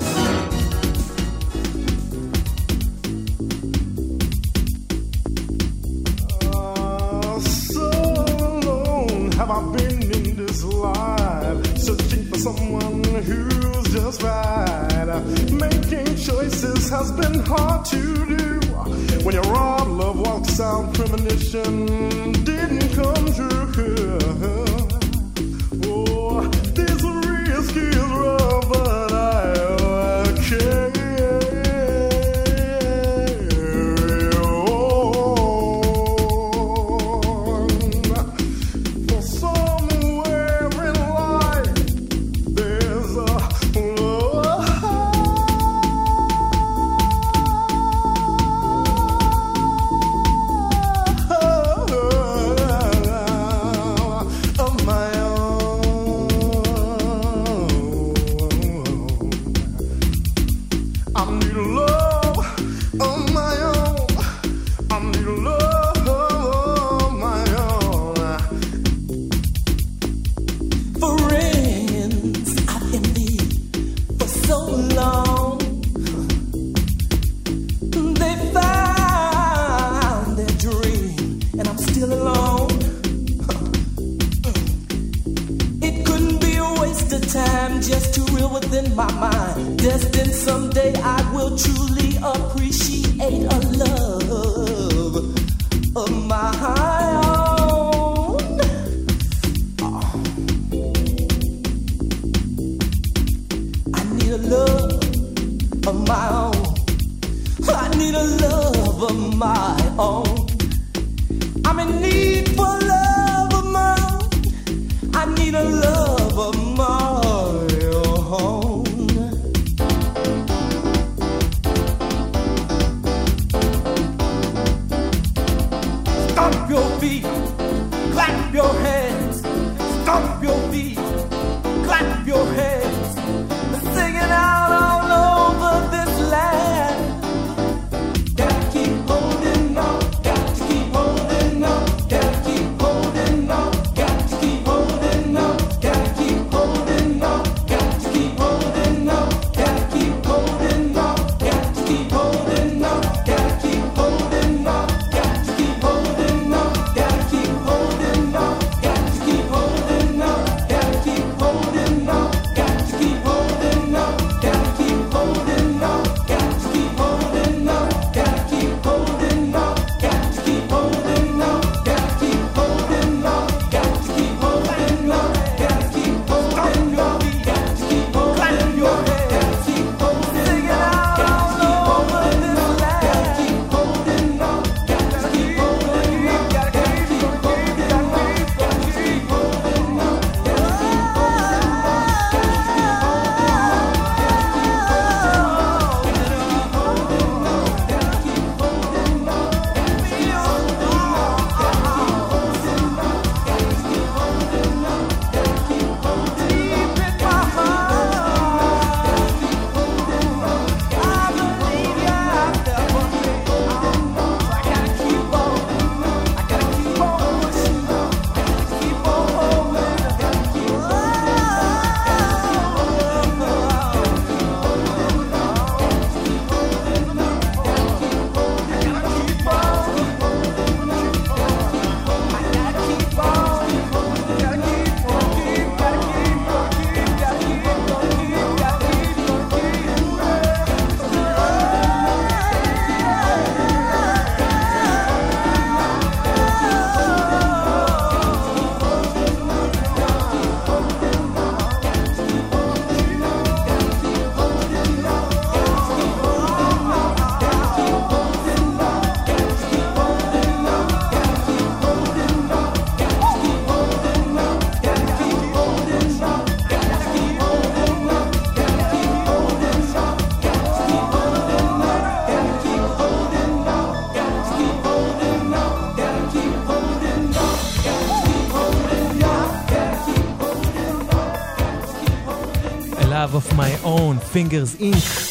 Fingers 284.34 284.80
Inc. 284.80 285.30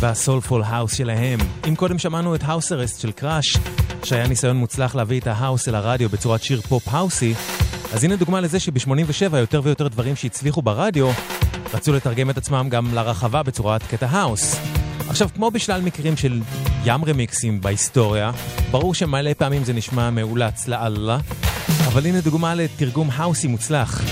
וה 0.00 0.14
soulful 0.14 0.62
house 0.66 0.94
שלהם. 0.94 1.38
אם 1.68 1.74
קודם 1.74 1.98
שמענו 1.98 2.34
את 2.34 2.40
House 2.44 2.72
Arrest 2.72 3.00
של 3.00 3.12
קראש, 3.12 3.56
שהיה 4.04 4.26
ניסיון 4.26 4.56
מוצלח 4.56 4.94
להביא 4.94 5.20
את 5.20 5.26
ההאוס 5.26 5.68
אל 5.68 5.74
הרדיו 5.74 6.08
בצורת 6.08 6.42
שיר 6.42 6.60
פופ 6.60 6.82
האוסי, 6.86 7.34
אז 7.92 8.04
הנה 8.04 8.16
דוגמה 8.16 8.40
לזה 8.40 8.60
שב-87 8.60 9.36
יותר 9.36 9.60
ויותר 9.64 9.88
דברים 9.88 10.16
שהצליחו 10.16 10.62
ברדיו, 10.62 11.10
רצו 11.74 11.92
לתרגם 11.92 12.30
את 12.30 12.38
עצמם 12.38 12.66
גם 12.70 12.94
לרחבה 12.94 13.42
בצורת 13.42 13.82
קטע 13.82 14.06
האוס. 14.06 14.56
עכשיו, 15.08 15.28
כמו 15.34 15.50
בשלל 15.50 15.80
מקרים 15.80 16.16
של 16.16 16.40
ים 16.84 17.04
רמיקסים 17.04 17.60
בהיסטוריה, 17.60 18.30
ברור 18.70 18.94
שמלא 18.94 19.30
פעמים 19.38 19.64
זה 19.64 19.72
נשמע 19.72 20.10
מאולץ 20.10 20.68
לאללה, 20.68 21.18
אבל 21.86 22.06
הנה 22.06 22.20
דוגמה 22.20 22.54
לתרגום 22.54 23.10
האוסי 23.12 23.46
מוצלח 23.46 24.02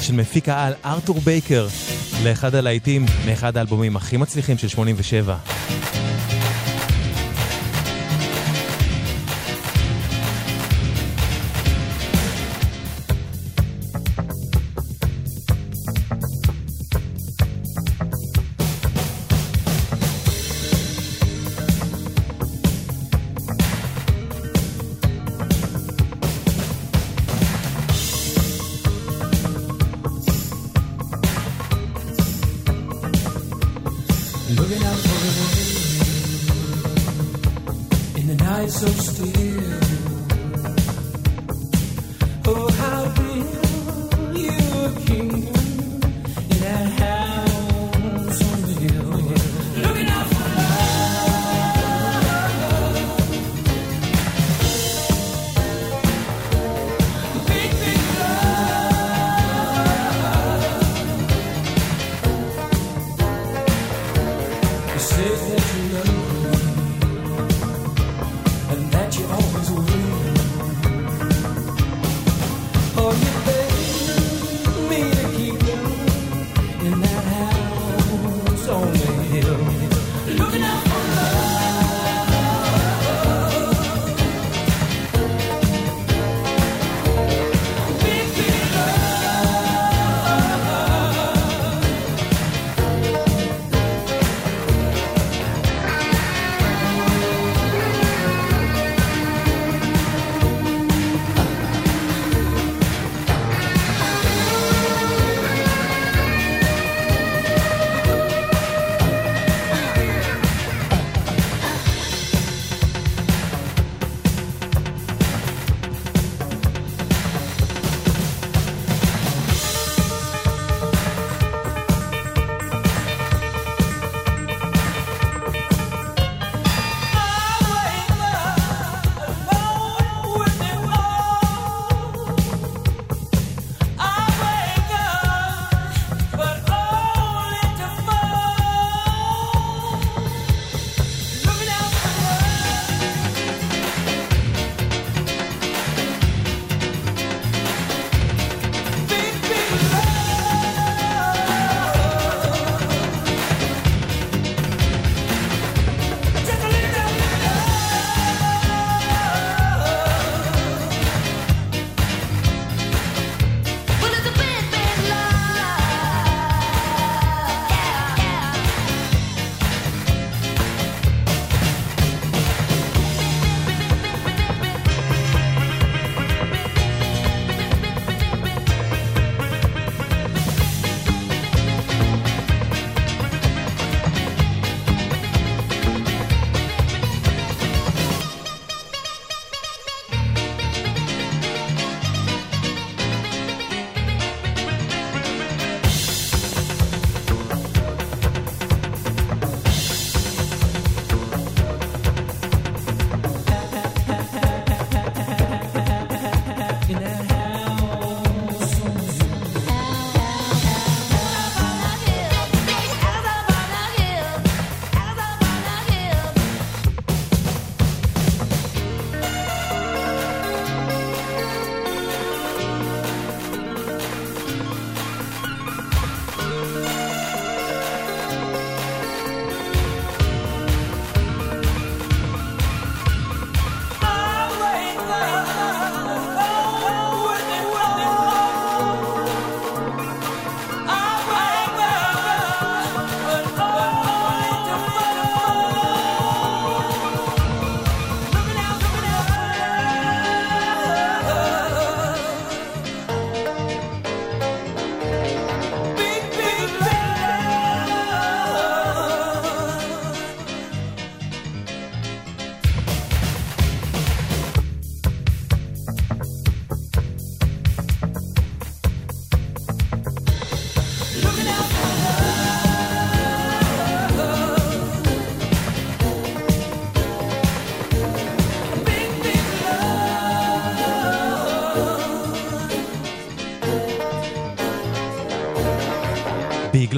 של 0.00 0.14
מפיק 0.14 0.48
העל 0.48 0.72
ארתור 0.84 1.20
בייקר 1.20 1.66
לאחד 2.24 2.54
הלהיטים 2.54 3.06
מאחד 3.26 3.56
האלבומים 3.56 3.96
הכי 3.96 4.16
מצליחים 4.16 4.58
של 4.58 4.68
87. 4.68 5.36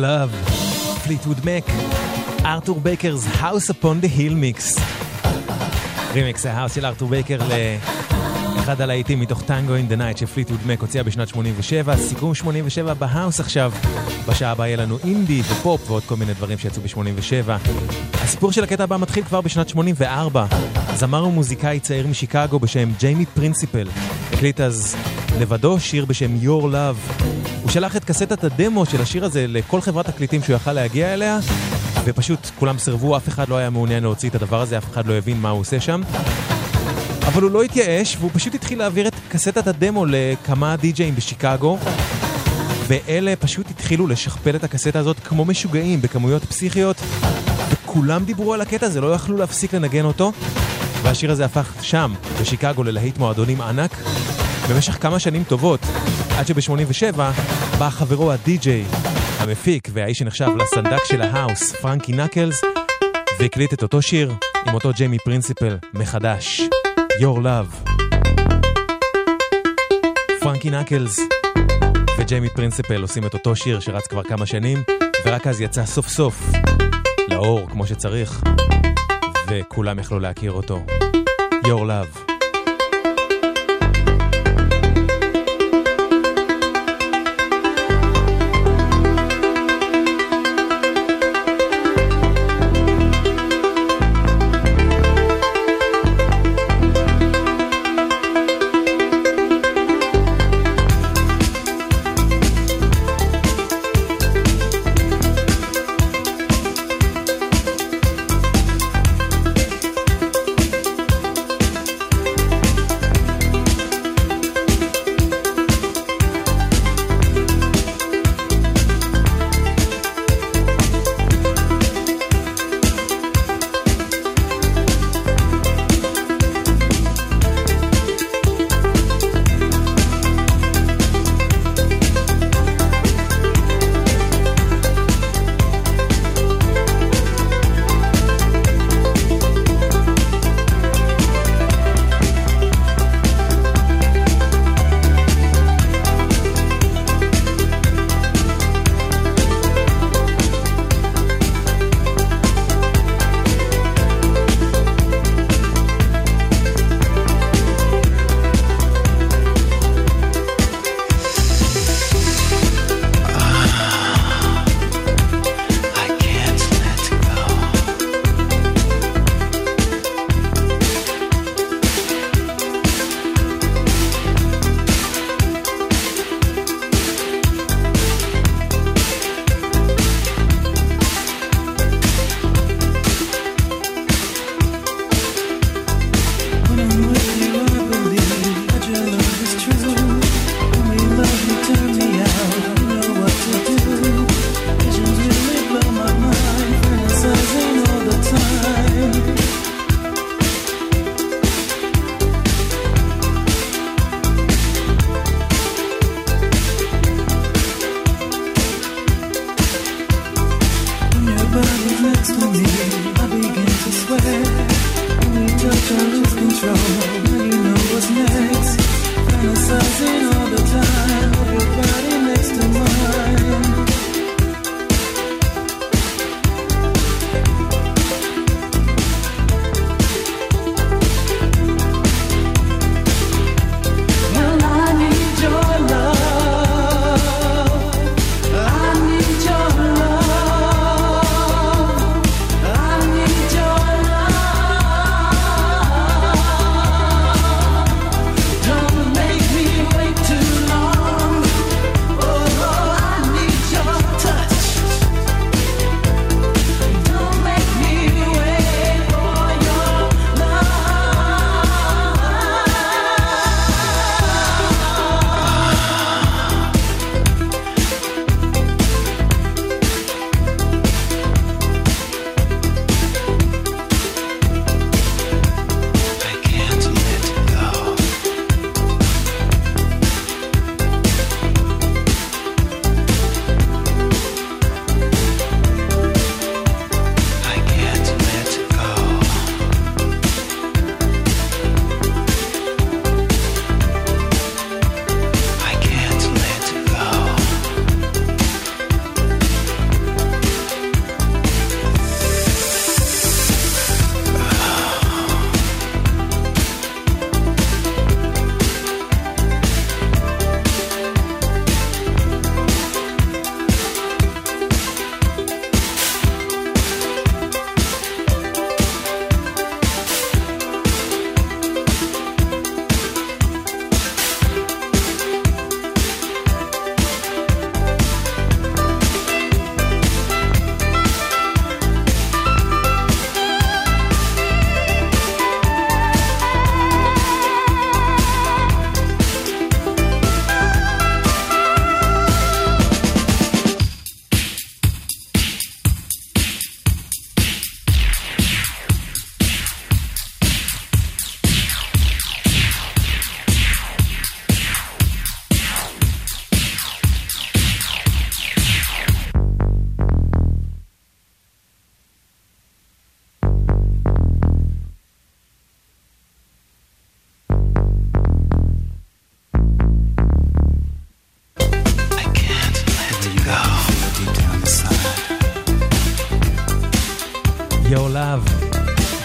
Love, 0.05 0.51
פליטווד 1.05 1.37
מק, 1.45 1.65
ארתור 2.45 2.81
בייקר's 2.85 3.41
House 3.41 3.71
on 3.71 4.05
the 4.05 4.19
Hill 4.19 4.33
Mix. 4.33 4.81
רימיקס 6.13 6.47
ההאוס 6.47 6.75
של 6.75 6.87
ארתור 6.87 7.09
בייקר 7.09 7.39
לאחד 8.57 8.81
הלהיטים 8.81 9.21
מתוך 9.21 9.43
Tango 9.43 9.75
in 9.75 9.89
the 9.89 9.97
Night 9.97 10.17
שפליטווד 10.17 10.61
מק 10.67 10.81
הוציאה 10.81 11.05
בשנת 11.05 11.29
87, 11.29 11.97
סיכום 11.97 12.35
87 12.35 12.95
בהאוס 12.95 13.41
עכשיו. 13.41 13.73
בשעה 14.29 14.51
הבאה 14.51 14.67
יהיה 14.67 14.77
לנו 14.77 14.99
אינדי 15.05 15.41
ופופ 15.41 15.91
ועוד 15.91 16.03
כל 16.03 16.17
מיני 16.17 16.35
דברים 16.35 16.59
שיצאו 16.59 16.83
ב-87. 16.83 17.71
הסיפור 18.15 18.53
של 18.53 18.65
הקטע 18.65 18.85
הבא 18.85 18.97
מתחיל 18.97 19.25
כבר 19.25 19.41
בשנת 19.41 19.69
84. 19.69 20.47
זמר 20.95 21.25
ומוזיקאי 21.25 21.81
צעיר 21.81 22.07
משיקגו 22.07 22.59
בשם 22.59 22.91
ג'יימי 22.99 23.27
פרינסיפל 23.27 23.89
הקליט 24.33 24.61
אז 24.61 24.97
לבדו 25.41 25.81
שיר 25.81 26.05
בשם 26.05 26.37
Your 26.43 26.63
Love. 26.63 27.25
הוא 27.63 27.71
שלח 27.71 27.97
את 27.97 28.05
קסטת 28.05 28.45
הדמו 28.45 28.87
של 28.87 29.03
השיר 29.03 29.25
הזה 29.25 29.47
לכל 29.49 29.81
חברת 29.81 30.07
תקליטים 30.07 30.43
שהוא 30.43 30.57
יכל 30.57 30.73
להגיע 30.73 31.15
אליה, 31.15 31.39
ופשוט 32.05 32.51
כולם 32.59 32.79
סירבו, 32.79 33.17
אף 33.17 33.29
אחד 33.29 33.49
לא 33.49 33.57
היה 33.57 33.71
מעוניין 33.71 34.03
להוציא 34.03 34.29
את 34.29 34.35
הדבר 34.35 34.61
הזה, 34.61 34.79
אף 34.79 34.91
אחד 34.91 35.07
לא 35.07 35.15
הבין 35.15 35.41
מה 35.41 35.51
הוא 35.51 35.61
עושה 35.61 35.81
שם. 35.81 36.01
אבל 37.27 37.43
הוא 37.43 37.51
לא 37.51 37.63
התייאש, 37.63 38.17
והוא 38.21 38.31
פשוט 38.35 38.55
התחיל 38.55 38.79
להעביר 38.79 39.09
את 39.09 39.15
קסטת 39.29 39.67
הדמו 39.67 40.07
לכמה 40.09 40.77
די-ג'אים 40.77 41.15
בשיקגו, 41.15 41.79
ואלה 42.87 43.37
פשוט 43.37 43.71
התחילו 43.71 44.07
לשכפל 44.07 44.57
את 44.57 44.65
הקסטה 44.65 44.99
הזאת 44.99 45.21
כמו 45.21 45.45
משוגעים, 45.45 46.03
בכמויות 46.03 46.45
פסיכיות, 46.45 46.97
וכולם 47.71 48.25
דיברו 48.25 48.55
על 48.55 48.61
הקטע 48.61 48.87
הזה, 48.87 49.01
לא 49.01 49.15
יכלו 49.15 49.37
להפסיק 49.37 49.75
לנגן 49.75 50.05
אותו, 50.05 50.33
והשיר 51.03 51.31
הזה 51.31 51.45
הפך 51.45 51.73
שם, 51.83 52.15
בשיקגו, 52.41 52.83
ללהיט 52.83 53.19
מועדונים 53.19 53.61
ענק, 53.61 53.91
במשך 54.71 55.03
כמה 55.03 55.19
שנים 55.19 55.45
טובות, 55.45 55.81
עד 56.39 56.47
שב-87 56.47 57.19
בא 57.79 57.91
חברו 57.91 58.33
הדי-ג'יי, 58.33 58.85
המפיק 59.39 59.89
והאיש 59.93 60.19
שנחשב 60.19 60.49
לסנדק 60.57 61.05
של 61.05 61.23
ההאוס, 61.23 61.73
פרנקי 61.73 62.13
נקלס, 62.13 62.61
והקליט 63.41 63.73
את 63.75 63.83
אותו 63.83 64.03
שיר 64.03 64.35
עם 64.67 64.75
אותו 64.75 64.91
ג'יימי 64.93 65.19
פרינסיפל 65.19 65.77
מחדש, 65.95 66.61
Your 67.21 67.39
Love. 67.39 67.91
פרנקי 70.41 70.71
נקלס 70.71 71.21
וג'יימי 72.19 72.49
פרינסיפל 72.49 73.03
עושים 73.03 73.27
את 73.27 73.35
אותו 73.35 73.57
שיר 73.57 73.81
שרץ 73.81 74.07
כבר 74.07 74.23
כמה 74.23 74.47
שנים, 74.47 74.83
ורק 75.27 75.47
אז 75.47 75.61
יצא 75.61 75.87
סוף 75.87 76.09
סוף 76.09 76.51
לאור 77.29 77.69
כמו 77.71 77.87
שצריך, 77.87 78.43
וכולם 79.49 79.99
יכלו 79.99 80.21
להכיר 80.21 80.53
אותו. 80.53 80.85
Your 81.65 81.83
Love. 81.83 82.34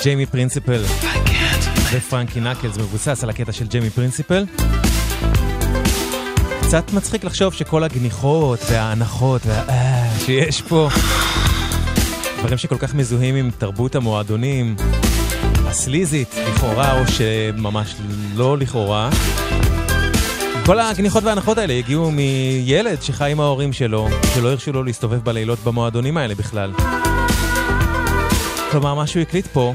ג'יימי 0.09 0.25
פרינסיפל 0.25 0.81
ופרנקי 1.91 2.39
נקלס 2.39 2.77
מבוסס 2.77 3.23
על 3.23 3.29
הקטע 3.29 3.51
של 3.51 3.67
ג'יימי 3.67 3.89
פרינסיפל. 3.89 4.45
קצת 6.61 6.93
מצחיק 6.93 7.23
לחשוב 7.23 7.53
שכל 7.53 7.83
הגניחות 7.83 8.59
והאנחות 8.69 9.41
וה... 9.45 9.63
אה, 9.69 10.09
שיש 10.25 10.61
פה, 10.61 10.89
דברים 12.39 12.57
שכל 12.57 12.77
כך 12.77 12.95
מזוהים 12.95 13.35
עם 13.35 13.51
תרבות 13.57 13.95
המועדונים, 13.95 14.75
הסליזית 15.65 16.35
לכאורה 16.47 16.99
או 16.99 17.07
שממש 17.07 17.95
לא 18.35 18.57
לכאורה. 18.57 19.09
כל 20.65 20.79
הגניחות 20.79 21.23
והאנחות 21.23 21.57
האלה 21.57 21.73
הגיעו 21.73 22.11
מילד 22.11 23.01
שחי 23.01 23.31
עם 23.31 23.39
ההורים 23.39 23.73
שלו, 23.73 24.07
שלא 24.33 24.49
הרשו 24.51 24.71
לו 24.71 24.83
להסתובב 24.83 25.19
בלילות 25.23 25.59
במועדונים 25.63 26.17
האלה 26.17 26.35
בכלל. 26.35 26.71
כלומר, 28.71 28.93
מה 28.95 29.07
שהוא 29.07 29.21
הקליט 29.21 29.47
פה, 29.47 29.73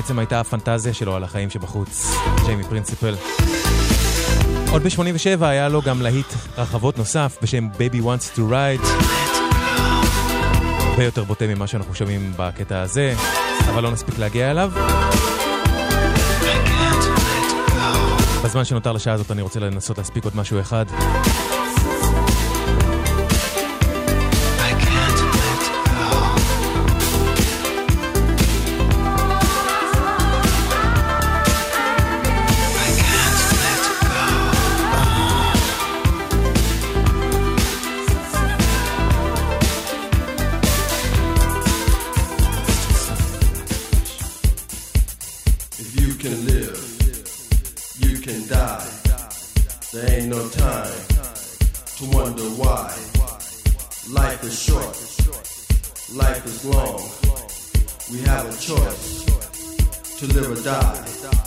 בעצם 0.00 0.18
הייתה 0.18 0.40
הפנטזיה 0.40 0.94
שלו 0.94 1.16
על 1.16 1.24
החיים 1.24 1.50
שבחוץ, 1.50 2.06
ג'יימי 2.46 2.64
פרינסיפל. 2.64 3.14
עוד 4.70 4.82
ב-87 4.82 5.44
היה 5.44 5.68
לו 5.68 5.82
גם 5.82 6.02
להיט 6.02 6.26
רחבות 6.58 6.98
נוסף 6.98 7.38
בשם 7.42 7.68
Baby 7.74 7.96
Wants 7.96 8.36
to 8.36 8.38
Ride. 8.38 8.86
הרבה 10.90 11.04
יותר 11.04 11.24
בוטה 11.24 11.46
ממה 11.46 11.66
שאנחנו 11.66 11.94
שומעים 11.94 12.32
בקטע 12.36 12.80
הזה, 12.80 13.14
אבל 13.68 13.82
לא 13.82 13.90
נספיק 13.90 14.18
להגיע 14.18 14.50
אליו. 14.50 14.72
בזמן 18.44 18.64
שנותר 18.64 18.92
לשעה 18.92 19.14
הזאת 19.14 19.30
אני 19.30 19.42
רוצה 19.42 19.60
לנסות 19.60 19.98
להספיק 19.98 20.24
עוד 20.24 20.36
משהו 20.36 20.60
אחד. 20.60 20.84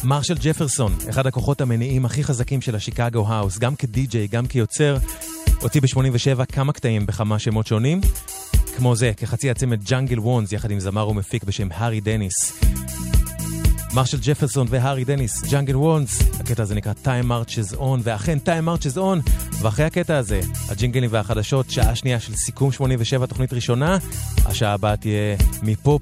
מרשל 0.03 0.35
ג'פרסון, 0.41 0.95
אחד 1.09 1.27
הכוחות 1.27 1.61
המניעים 1.61 2.05
הכי 2.05 2.23
חזקים 2.23 2.61
של 2.61 2.75
השיקגו 2.75 3.27
האוס, 3.27 3.57
גם 3.57 3.75
כדי-ג'יי, 3.75 4.27
גם 4.27 4.47
כיוצר, 4.47 4.97
הוציא 5.61 5.81
ב-87 5.81 6.45
כמה 6.45 6.73
קטעים 6.73 7.05
בכמה 7.05 7.39
שמות 7.39 7.67
שונים, 7.67 8.01
כמו 8.77 8.95
זה, 8.95 9.11
כחצי 9.17 9.49
הצמד 9.49 9.83
ג'אנגל 9.83 10.19
וונס, 10.19 10.51
יחד 10.51 10.71
עם 10.71 10.79
זמר 10.79 11.09
ומפיק 11.09 11.43
בשם 11.43 11.67
הארי 11.71 12.01
דניס. 12.01 12.33
מרשל 13.93 14.17
ג'פרסון 14.21 14.67
והארי 14.69 15.03
דניס, 15.03 15.43
ג'אנגל 15.51 15.75
וונס, 15.75 16.21
הקטע 16.39 16.63
הזה 16.63 16.75
נקרא 16.75 16.93
Time 17.05 17.25
Marches 17.25 17.75
On, 17.75 17.99
ואכן 18.03 18.37
Time 18.45 18.67
Marches 18.67 18.97
On, 18.97 19.31
ואחרי 19.61 19.85
הקטע 19.85 20.17
הזה, 20.17 20.41
הג'ינגלים 20.69 21.09
והחדשות, 21.13 21.69
שעה 21.69 21.95
שנייה 21.95 22.19
של 22.19 22.35
סיכום 22.35 22.71
87 22.71 23.25
תוכנית 23.25 23.53
ראשונה, 23.53 23.97
השעה 24.45 24.73
הבאה 24.73 24.97
תהיה 24.97 25.35
מפופ 25.61 26.01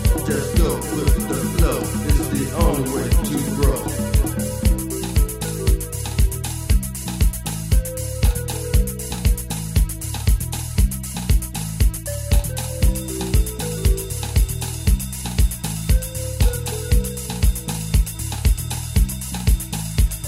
only 2.53 2.89
way 2.91 3.07
to 3.09 3.37
grow. 3.55 3.81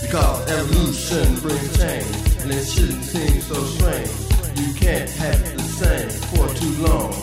Because 0.01 0.39
evolution 0.49 1.39
brings 1.41 1.77
change, 1.77 2.41
and 2.41 2.51
it 2.51 2.65
shouldn't 2.65 3.03
seem 3.03 3.41
so 3.41 3.63
strange. 3.63 4.09
You 4.59 4.73
can't 4.75 5.09
have 5.09 5.57
the 5.57 5.63
same 5.63 6.09
for 6.29 6.47
too 6.53 6.73
long. 6.87 7.13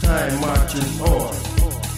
Time 0.00 0.40
marches 0.40 1.00
on, 1.00 1.55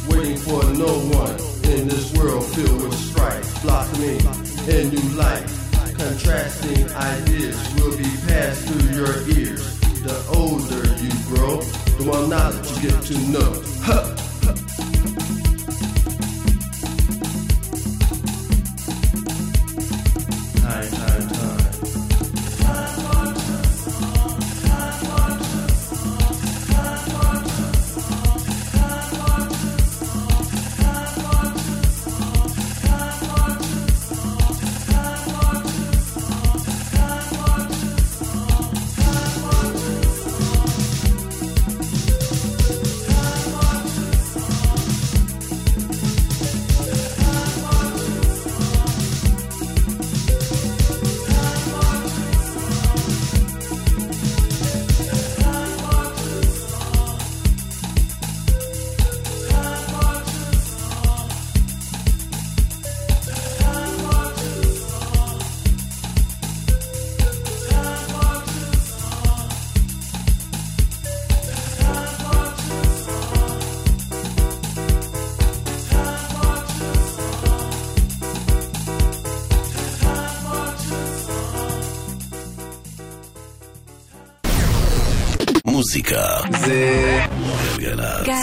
waiting 0.08 0.36
for 0.36 0.62
no 0.74 0.92
one 1.16 1.34
in 1.70 1.88
this 1.88 2.12
world 2.14 2.44
filled 2.54 2.82
with 2.82 2.94
strife, 2.94 3.62
blossoming 3.62 4.20
in 4.68 4.90
new 4.90 5.08
life. 5.16 5.54
Contrasting 5.96 6.88
ideas 6.92 7.74
will 7.74 7.96
be 7.96 8.10
passed 8.26 8.68
through 8.68 8.90
your 8.96 9.28
ears. 9.38 9.78
The 10.02 10.16
older 10.34 10.86
you 11.02 11.10
grow, 11.26 11.60
the 11.98 12.04
more 12.04 12.28
knowledge 12.28 12.70
you 12.82 12.90
get 12.90 13.02
to 13.02 13.18
know. 13.28 13.62
Huh. 13.82 14.27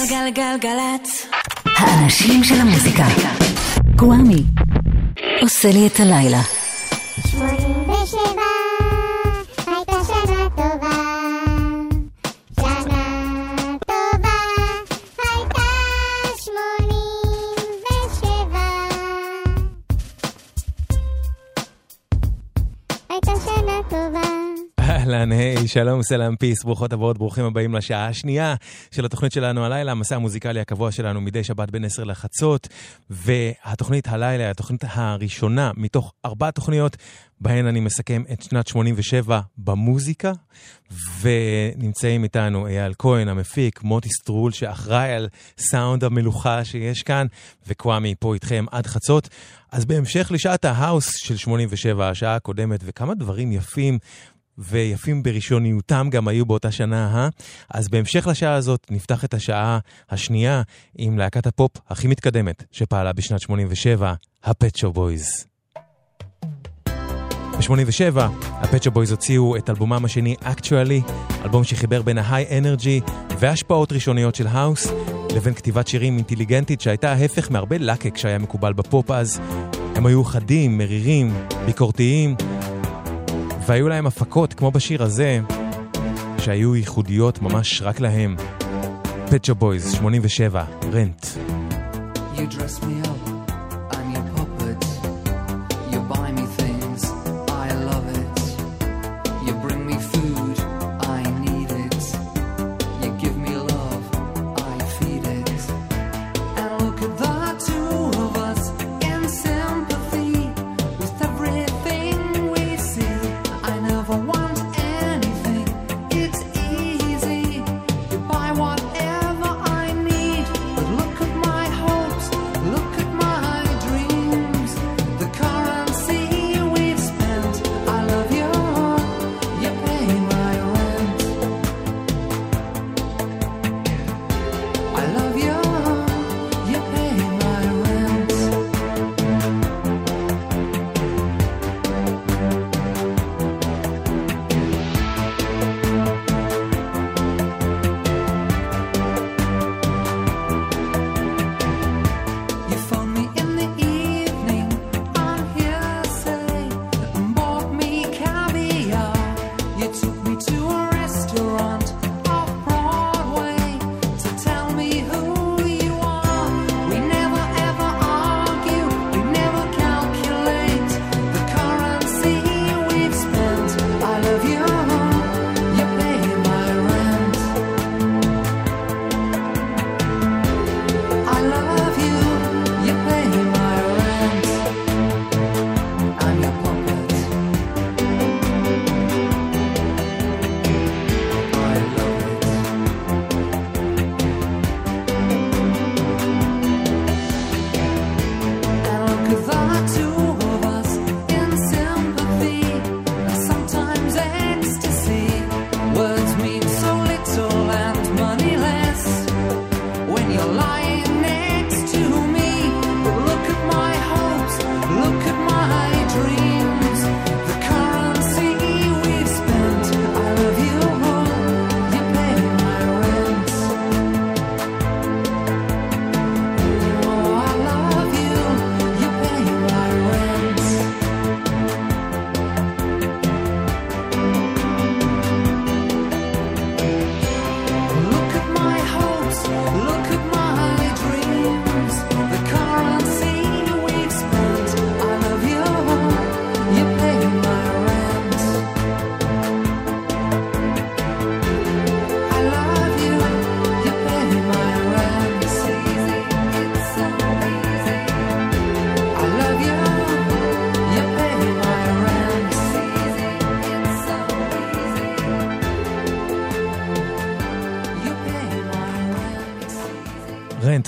גלגלצ. 0.10 0.36
גלגלגלגלצ. 0.36 1.28
האנשים 1.66 2.43
של 2.43 2.56
המוזיקה. 2.62 3.06
גוואמי. 3.95 4.43
עושה 5.41 5.70
לי 5.72 5.88
את 5.88 5.99
הלילה. 5.99 6.64
שלום, 25.76 26.03
סלאם, 26.03 26.36
peace, 26.36 26.63
ברוכות 26.63 26.93
הבאות, 26.93 27.17
ברוכים 27.17 27.45
הבאים 27.45 27.76
לשעה 27.76 28.07
השנייה 28.07 28.55
של 28.91 29.05
התוכנית 29.05 29.32
שלנו 29.32 29.65
הלילה, 29.65 29.91
המסע 29.91 30.15
המוזיקלי 30.15 30.59
הקבוע 30.59 30.91
שלנו 30.91 31.21
מדי 31.21 31.43
שבת 31.43 31.71
בין 31.71 31.86
10 31.86 32.03
לחצות, 32.03 32.67
והתוכנית 33.09 34.07
הלילה 34.07 34.51
התוכנית 34.51 34.84
הראשונה 34.89 35.71
מתוך 35.78 36.13
ארבע 36.26 36.51
תוכניות, 36.51 36.97
בהן 37.41 37.65
אני 37.65 37.80
מסכם 37.80 38.23
את 38.34 38.41
שנת 38.41 38.67
87 38.67 39.39
במוזיקה, 39.57 40.32
ונמצאים 41.21 42.23
איתנו 42.23 42.67
אייל 42.67 42.93
כהן 42.99 43.28
המפיק, 43.28 43.84
מוטי 43.84 44.09
סטרול 44.09 44.51
שאחראי 44.51 45.13
על 45.13 45.28
סאונד 45.57 46.03
המלוכה 46.03 46.65
שיש 46.65 47.03
כאן, 47.03 47.28
וקוואמי 47.67 48.15
פה 48.19 48.34
איתכם 48.34 48.65
עד 48.71 48.88
חצות. 48.88 49.30
אז 49.71 49.86
בהמשך 49.86 50.32
לשעת 50.32 50.65
ההאוס 50.65 51.15
של 51.17 51.38
87, 51.38 52.09
השעה 52.09 52.36
הקודמת, 52.36 52.80
וכמה 52.84 53.15
דברים 53.15 53.51
יפים 53.51 53.99
ויפים 54.58 55.24
בראשוניותם 55.24 56.08
גם 56.12 56.28
היו 56.28 56.45
באותה 56.45 56.72
שנה, 56.72 57.12
אה? 57.16 57.30
אז 57.70 57.89
בהמשך 57.89 58.28
לשעה 58.28 58.53
הזאת 58.53 58.88
נפתח 58.91 59.26
את 59.26 59.34
השעה 59.34 59.80
השנייה 60.10 60.62
עם 60.97 61.18
להקת 61.18 61.47
הפופ 61.47 61.72
הכי 61.89 62.08
מתקדמת 62.08 62.64
שפעלה 62.72 63.14
בשנת 63.14 63.41
87, 63.41 64.14
הפט 64.43 64.76
שופ 64.76 64.93
בויז. 64.93 65.45
ב-87, 67.56 68.22
הפט 68.51 68.69
שופ 68.69 68.91
בויז 68.91 69.12
הוציאו 69.12 69.58
את 69.58 69.70
אלבומם 69.70 70.06
השני 70.06 70.36
Actually, 70.41 71.12
אלבום 71.43 71.64
שחיבר 71.64 72.01
בין 72.01 72.18
ה 72.17 72.57
hi-NRG 72.57 73.01
והשפעות 73.39 73.91
ראשוניות 73.91 74.36
של 74.36 74.47
האוס, 74.47 74.88
לבין 75.36 75.53
כתיבת 75.53 75.88
שירים 75.88 76.18
אינטליגנטית 76.18 76.82
שהייתה 76.82 77.12
ההפך 77.12 77.51
מהרבה 77.51 77.78
לקק 77.78 78.18
שהיה 78.18 78.38
מקובל 78.38 78.74
בפופ 78.74 79.12
אז. 79.12 79.39
הם 79.95 80.06
היו 80.06 80.24
חדים, 80.24 80.78
מרירים, 80.78 81.34
ביקורתיים, 81.66 82.36
והיו 83.68 83.88
להם 83.89 84.07
הפקות, 84.07 84.53
כמו 84.53 84.72
בשיר 84.72 85.03
הזה, 85.03 85.39
שהיו 86.39 86.76
ייחודיות 86.76 87.41
ממש 87.41 87.82
רק 87.82 87.99
להם. 87.99 88.36
פצ'ו 89.32 89.55
בויז, 89.55 89.93
87, 89.93 90.63
רנט. 90.93 91.26
You 92.36 92.38
dress 92.38 92.84
me 92.84 93.07
up, 93.07 93.14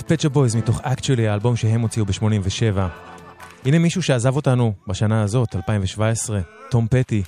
פצ'ו 0.08 0.30
בויז 0.30 0.56
מתוך 0.56 0.80
אקצ'ולי, 0.80 1.28
האלבום 1.28 1.56
שהם 1.56 1.80
הוציאו 1.80 2.06
ב-87. 2.06 2.78
הנה 3.64 3.78
מישהו 3.78 4.02
שעזב 4.02 4.36
אותנו 4.36 4.72
בשנה 4.86 5.22
הזאת, 5.22 5.56
2017, 5.56 6.40
תום 6.70 6.86
פטי. 6.90 7.22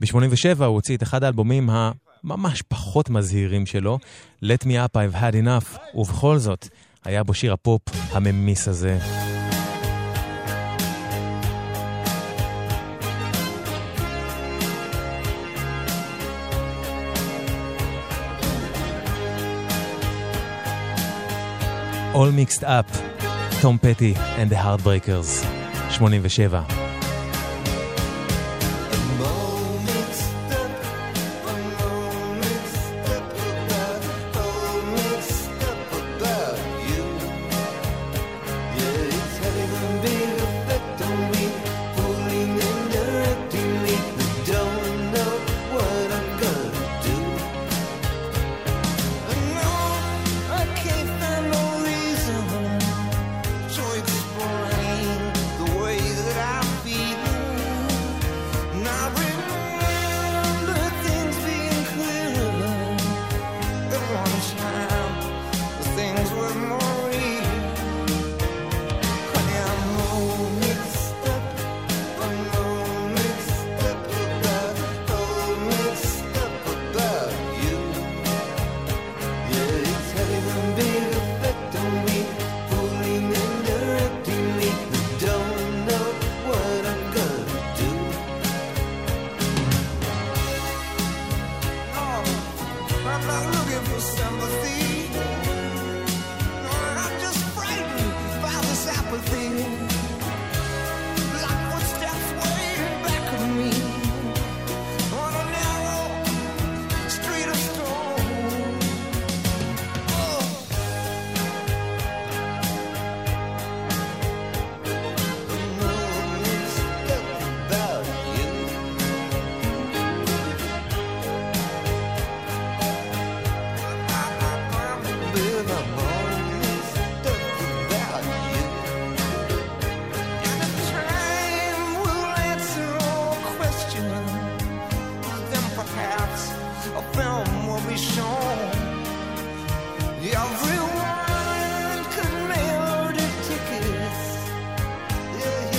ב-87 0.00 0.58
הוא 0.58 0.66
הוציא 0.66 0.96
את 0.96 1.02
אחד 1.02 1.24
האלבומים 1.24 1.70
הממש 1.70 2.62
פחות 2.62 3.10
מזהירים 3.10 3.66
שלו, 3.66 3.98
Let 4.44 4.64
Me 4.64 4.66
Up 4.66 4.96
I've 4.96 5.16
Had 5.16 5.34
Enough, 5.44 5.78
ובכל 5.94 6.38
זאת, 6.38 6.68
היה 7.04 7.24
בו 7.24 7.34
שיר 7.34 7.52
הפופ 7.52 7.82
הממיס 8.12 8.68
הזה. 8.68 8.98
All 22.15 22.31
Mixed 22.31 22.63
Up, 22.63 22.97
תום 23.61 23.77
פטי 23.81 24.13
and 24.37 24.49
the 24.51 24.55
Heartbreakers, 24.55 25.45
87. 25.89 26.84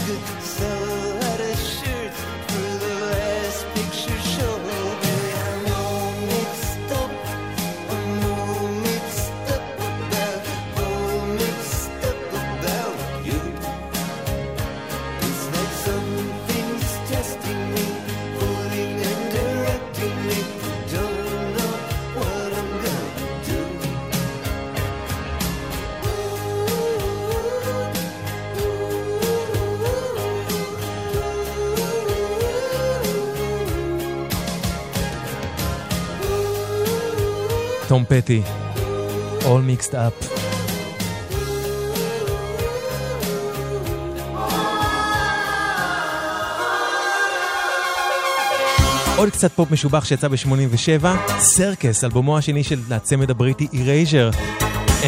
good. 0.07 0.36
פטי, 38.07 38.41
All 39.41 39.81
Mixed 39.81 39.91
Up. 39.91 40.37
עוד 49.17 49.29
קצת 49.29 49.51
פופ 49.51 49.71
משובח 49.71 50.05
שיצא 50.05 50.27
ב-87, 50.27 51.05
Circus, 51.39 52.03
אלבומו 52.03 52.37
השני 52.37 52.63
של 52.63 52.79
הצמד 52.91 53.29
הבריטי 53.29 53.67
אירייז'ר. 53.73 54.29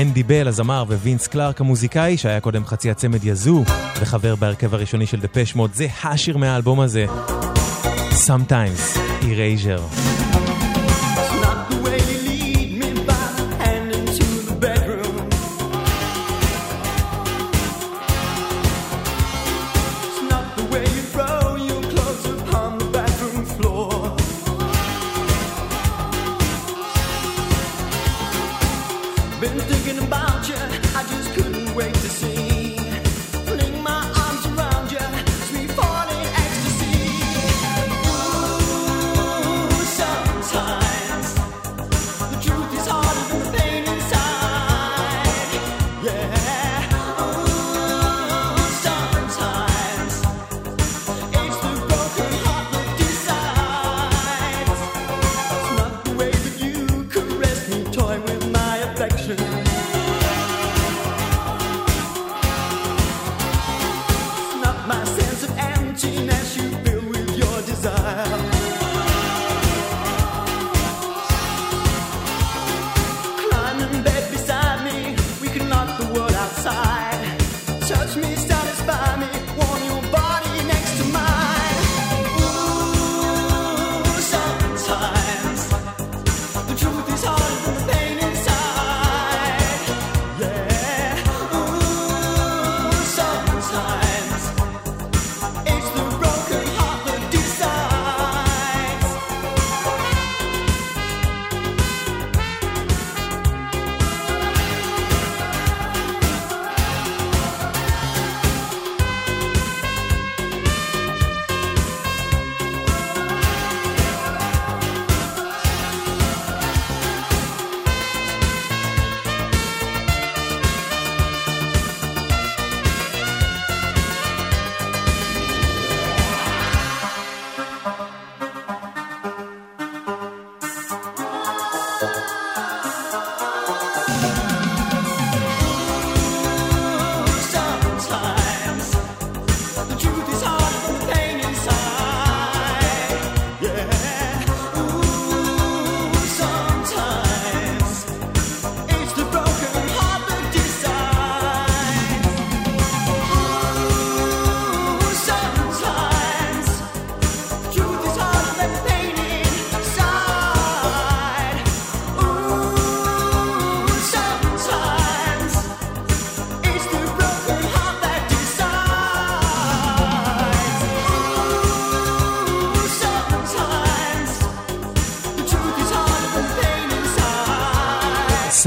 אנדי 0.01 0.23
בל, 0.23 0.47
הזמר, 0.47 0.83
ווינס 0.87 1.27
קלארק 1.27 1.61
המוזיקאי, 1.61 2.17
שהיה 2.17 2.39
קודם 2.39 2.65
חצי 2.65 2.91
הצמד 2.91 3.23
יזו, 3.23 3.63
וחבר 3.99 4.35
בהרכב 4.35 4.73
הראשוני 4.73 5.05
של 5.05 5.19
דפש 5.19 5.46
מוד, 5.46 5.73
זה 5.73 5.87
השיר 6.03 6.37
מהאלבום 6.37 6.79
הזה. 6.79 7.05
Sometimes, 8.27 8.99
אירייז'ר. 9.21 9.79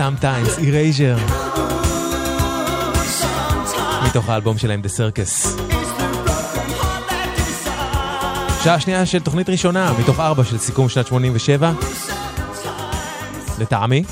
Sometimes, 0.02 0.58
Erasure. 0.58 1.32
מתוך 4.06 4.28
האלבום 4.28 4.58
שלהם, 4.58 4.82
The 4.84 4.88
Circus. 4.88 5.60
שעה 8.64 8.80
שנייה 8.80 9.06
של 9.06 9.18
תוכנית 9.18 9.48
ראשונה, 9.48 9.92
מתוך 10.00 10.20
ארבע 10.20 10.44
של 10.44 10.58
סיכום 10.58 10.88
שנת 10.88 11.06
87, 11.06 11.72
לטעמי. 13.58 14.04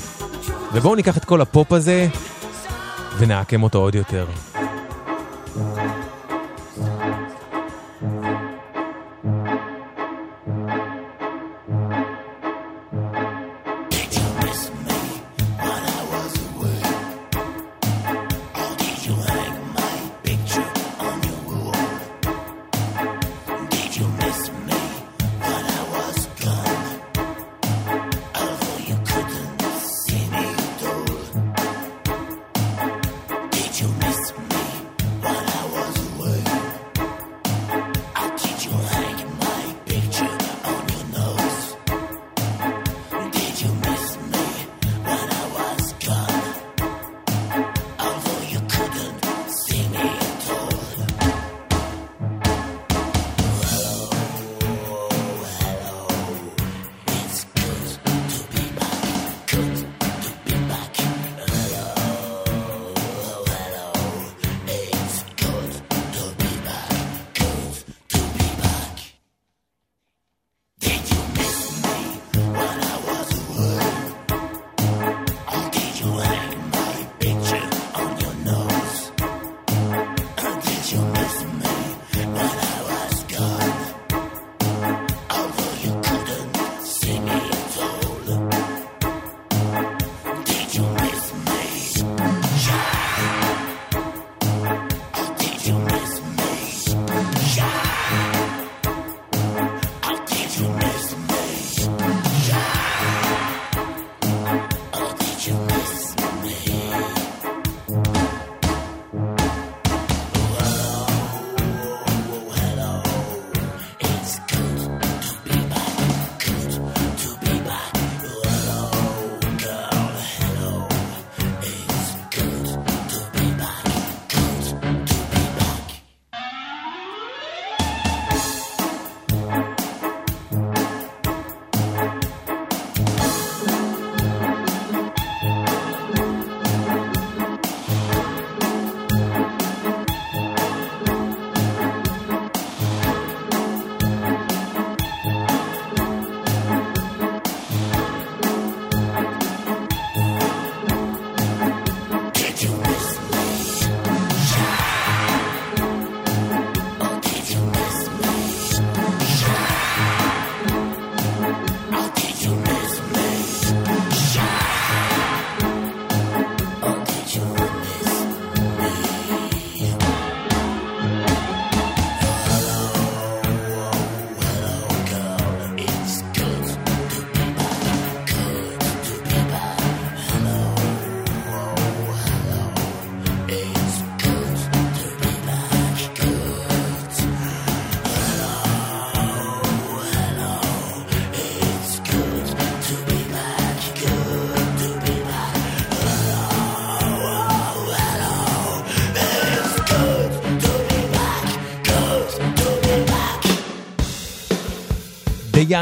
ובואו 0.73 0.95
ניקח 0.95 1.17
את 1.17 1.25
כל 1.25 1.41
הפופ 1.41 1.71
הזה 1.71 2.07
ונעקם 3.17 3.63
אותו 3.63 3.79
עוד 3.79 3.95
יותר. 3.95 4.25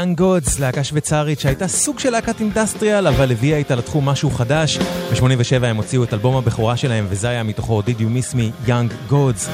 Young 0.00 0.20
Gods, 0.20 0.60
להקה 0.60 0.84
שוויצרית 0.84 1.40
שהייתה 1.40 1.68
סוג 1.68 1.98
של 1.98 2.10
להקת 2.10 2.40
אינדסטריאל, 2.40 3.06
אבל 3.06 3.32
הביאה 3.32 3.58
איתה 3.58 3.74
לתחום 3.74 4.08
משהו 4.08 4.30
חדש. 4.30 4.78
ב-87 4.78 5.66
הם 5.66 5.76
הוציאו 5.76 6.04
את 6.04 6.14
אלבום 6.14 6.36
הבכורה 6.36 6.76
שלהם, 6.76 7.06
וזה 7.08 7.28
היה 7.28 7.42
מתוכו 7.42 7.80
Did 7.80 8.00
You 8.00 8.32
Miss 8.32 8.34
Me 8.34 8.68
Young 8.68 9.12
Gods. 9.12 9.50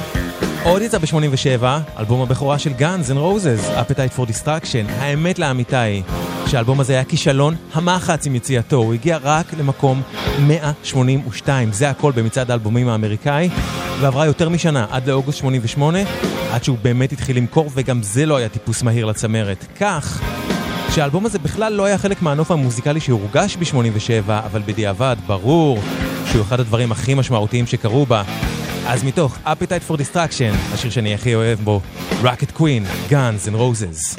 עוד 0.63 0.81
יצא 0.81 0.97
ב-87, 0.97 1.63
אלבום 1.99 2.21
הבכורה 2.21 2.59
של 2.59 2.71
Guns 2.79 3.11
N' 3.11 3.17
Roses, 3.17 3.77
Appetite 3.77 4.19
for 4.19 4.29
Destruction. 4.31 4.91
האמת 4.91 5.39
לאמיתה 5.39 5.81
היא 5.81 6.03
שהאלבום 6.47 6.79
הזה 6.79 6.93
היה 6.93 7.03
כישלון 7.03 7.55
המחץ 7.73 8.25
עם 8.25 8.35
יציאתו, 8.35 8.75
הוא 8.75 8.93
הגיע 8.93 9.17
רק 9.23 9.53
למקום 9.53 10.01
182, 10.39 11.71
זה 11.71 11.89
הכל 11.89 12.11
במצעד 12.11 12.51
האלבומים 12.51 12.89
האמריקאי, 12.89 13.49
ועברה 13.99 14.25
יותר 14.25 14.49
משנה, 14.49 14.85
עד 14.91 15.09
לאוגוסט 15.09 15.37
88, 15.37 15.99
עד 16.51 16.63
שהוא 16.63 16.77
באמת 16.81 17.11
התחיל 17.11 17.37
למכור, 17.37 17.69
וגם 17.75 18.03
זה 18.03 18.25
לא 18.25 18.37
היה 18.37 18.49
טיפוס 18.49 18.83
מהיר 18.83 19.05
לצמרת. 19.05 19.65
כך 19.79 20.21
שהאלבום 20.91 21.25
הזה 21.25 21.39
בכלל 21.39 21.73
לא 21.73 21.85
היה 21.85 21.97
חלק 21.97 22.21
מהנוף 22.21 22.51
המוזיקלי 22.51 22.99
שהורגש 22.99 23.57
ב-87, 23.57 24.29
אבל 24.29 24.61
בדיעבד, 24.65 25.15
ברור 25.27 25.79
שהוא 26.31 26.41
אחד 26.41 26.59
הדברים 26.59 26.91
הכי 26.91 27.13
משמעותיים 27.13 27.67
שקרו 27.67 28.05
בה. 28.05 28.23
אז 28.87 29.03
מתוך 29.03 29.37
Appetite 29.45 29.91
for 29.91 29.93
Destruction, 29.93 30.73
השיר 30.73 30.91
שאני 30.91 31.13
הכי 31.13 31.35
אוהב 31.35 31.59
בו, 31.59 31.81
Rocket 32.23 32.57
Queen, 32.57 33.11
Guns 33.11 33.47
and 33.47 33.55
Roses. 33.55 34.17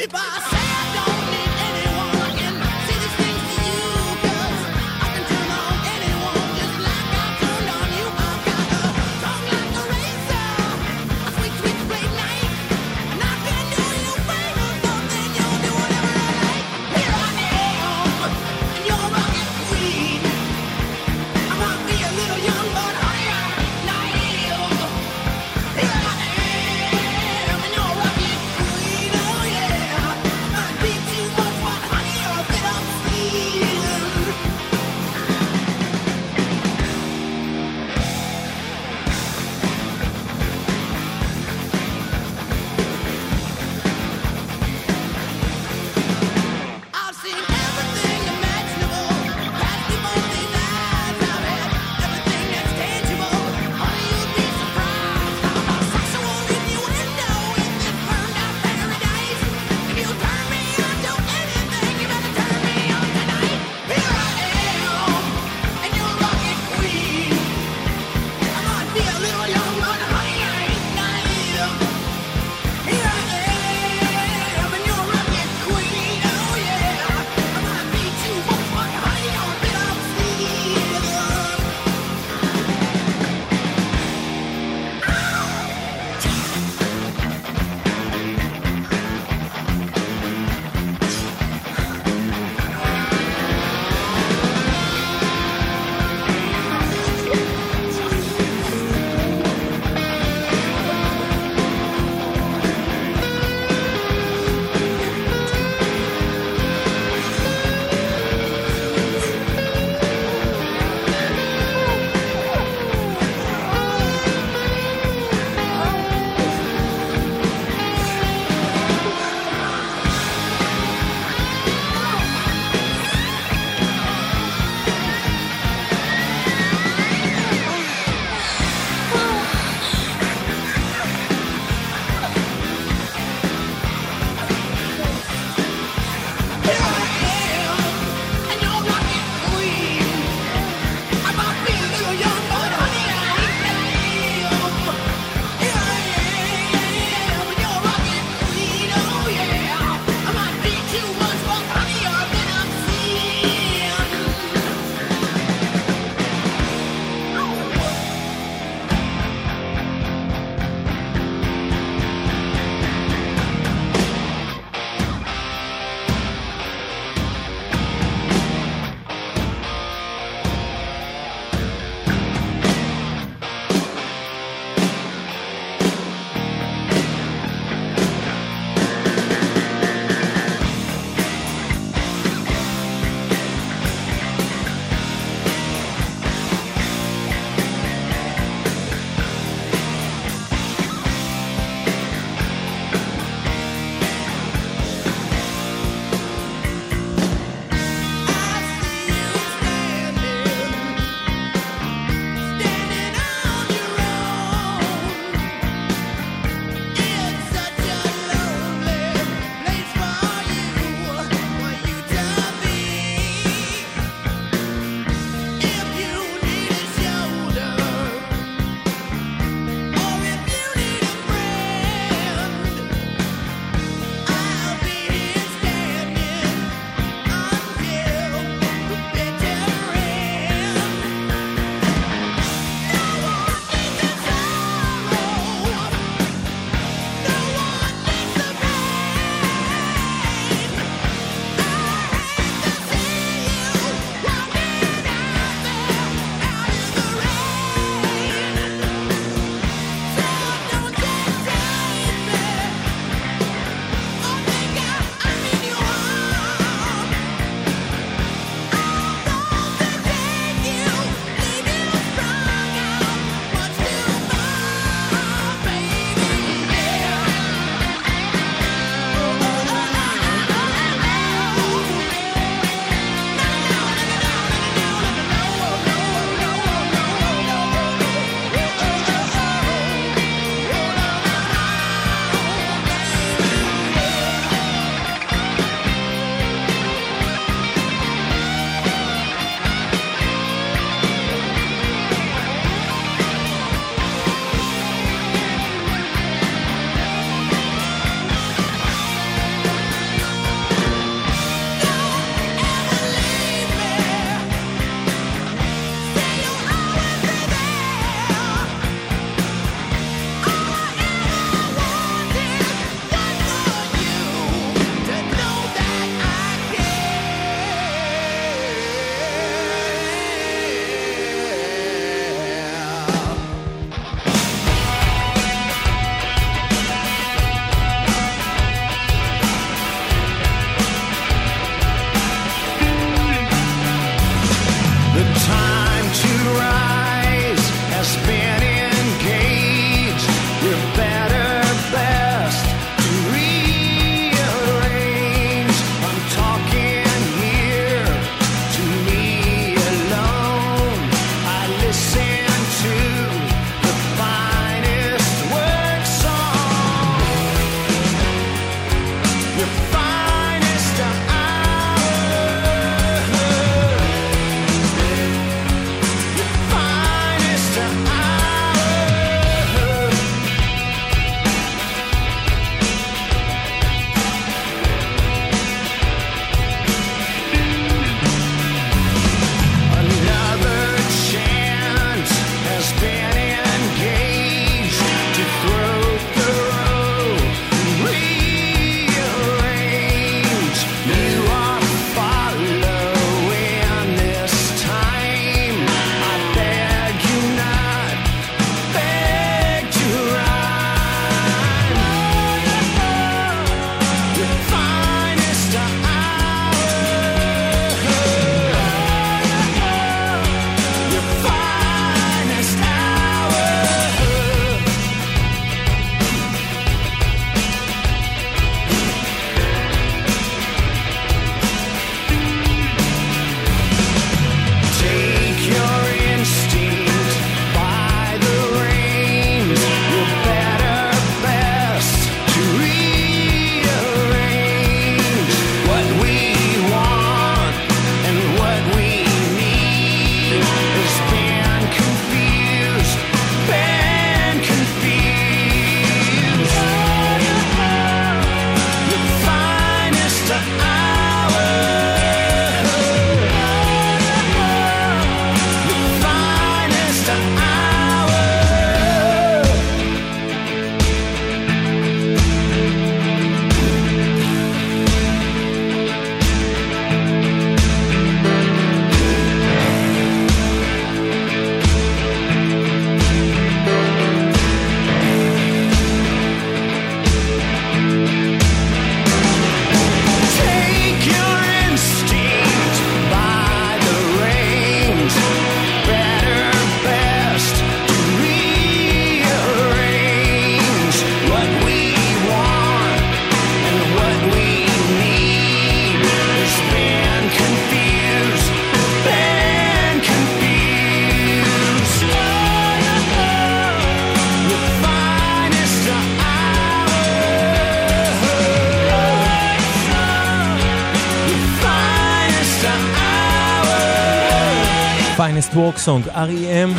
Work 515.79 515.99
Song, 516.07 516.29
R.E.M, 516.35 516.99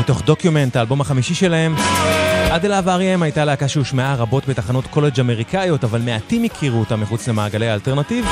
מתוך 0.00 0.22
Document, 0.22 0.76
האלבום 0.76 1.00
החמישי 1.00 1.34
שלהם. 1.34 1.74
עד 2.50 2.64
אליו 2.64 2.84
R.E.M 2.86 3.22
הייתה 3.22 3.44
להקה 3.44 3.68
שהושמעה 3.68 4.14
רבות 4.14 4.48
בתחנות 4.48 4.86
קולג' 4.86 5.20
אמריקאיות, 5.20 5.84
אבל 5.84 6.00
מעטים 6.00 6.44
הכירו 6.44 6.80
אותה 6.80 6.96
מחוץ 6.96 7.28
למעגלי 7.28 7.68
האלטרנטיב. 7.68 8.24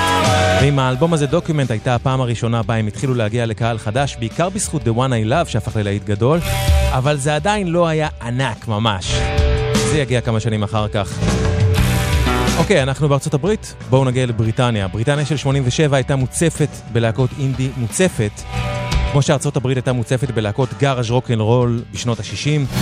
ועם 0.60 0.78
האלבום 0.78 1.12
הזה 1.12 1.27
Document 1.26 1.70
הייתה 1.70 1.94
הפעם 1.94 2.20
הראשונה 2.20 2.62
בה 2.62 2.74
הם 2.74 2.86
התחילו 2.86 3.14
להגיע 3.14 3.47
לקהל 3.47 3.78
חדש, 3.78 4.16
בעיקר 4.18 4.48
בזכות 4.48 4.82
The 4.82 4.90
One 4.97 5.10
I 5.10 5.31
Love 5.31 5.48
שהפך 5.48 5.77
ללהיט 5.77 6.05
גדול, 6.05 6.39
אבל 6.90 7.16
זה 7.16 7.35
עדיין 7.35 7.68
לא 7.68 7.86
היה 7.89 8.09
ענק 8.23 8.68
ממש. 8.68 9.12
זה 9.74 9.98
יגיע 9.98 10.20
כמה 10.20 10.40
שנים 10.40 10.62
אחר 10.62 10.89
כך. 10.89 11.18
אוקיי, 12.59 12.82
אנחנו 12.82 13.09
בארצות 13.09 13.35
הברית, 13.35 13.74
בואו 13.90 14.05
נגיע 14.05 14.27
לבריטניה. 14.27 14.89
בריטניה 14.89 15.27
של 15.27 15.36
87 15.36 15.97
הייתה 15.97 16.16
מוצפת 16.16 16.68
בלהקות 16.93 17.31
אינדי 17.40 17.68
מוצפת, 17.77 18.31
כמו 19.16 19.22
שארצות 19.22 19.56
הברית 19.56 19.76
הייתה 19.76 19.93
מוצפת 19.93 20.30
בלהקות 20.30 20.68
גאראז' 20.78 21.10
רוקנרול 21.10 21.84
בשנות 21.93 22.20
ה-60. 22.20 22.76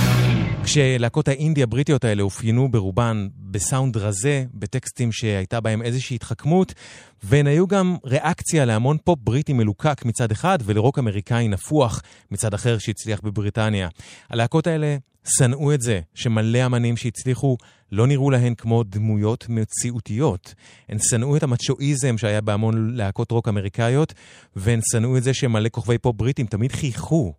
כשלהקות 0.64 1.28
האינדי 1.28 1.62
הבריטיות 1.62 2.04
האלה 2.04 2.22
אופיינו 2.22 2.70
ברובן 2.70 3.28
בסאונד 3.36 3.96
רזה, 3.96 4.44
בטקסטים 4.54 5.12
שהייתה 5.12 5.60
בהם 5.60 5.82
איזושהי 5.82 6.14
התחכמות, 6.14 6.74
והן 7.22 7.46
היו 7.46 7.66
גם 7.66 7.96
ריאקציה 8.04 8.64
להמון 8.64 8.96
פופ 9.04 9.18
בריטי 9.22 9.52
מלוקק 9.52 10.04
מצד 10.04 10.30
אחד, 10.30 10.58
ולרוק 10.64 10.98
אמריקאי 10.98 11.48
נפוח 11.48 12.02
מצד 12.30 12.54
אחר 12.54 12.78
שהצליח 12.78 13.20
בבריטניה. 13.20 13.88
הלהקות 14.30 14.66
האלה 14.66 14.96
שנאו 15.28 15.74
את 15.74 15.80
זה, 15.80 16.00
שמלא 16.14 16.66
אמנים 16.66 16.96
שהצליחו 16.96 17.56
לא 17.94 18.06
נראו 18.06 18.30
להן 18.30 18.54
כמו 18.54 18.82
דמויות 18.82 19.46
מציאותיות. 19.48 20.54
הן 20.88 20.98
שנאו 20.98 21.36
את 21.36 21.42
המצ'ואיזם 21.42 22.18
שהיה 22.18 22.40
בהמון 22.40 22.94
להקות 22.94 23.30
רוק 23.30 23.48
אמריקאיות, 23.48 24.14
והן 24.56 24.80
שנאו 24.92 25.16
את 25.16 25.22
זה 25.22 25.34
שמלא 25.34 25.68
כוכבי 25.68 25.98
פופ 25.98 26.16
בריטים 26.16 26.46
תמיד 26.46 26.72
חייכו, 26.72 27.34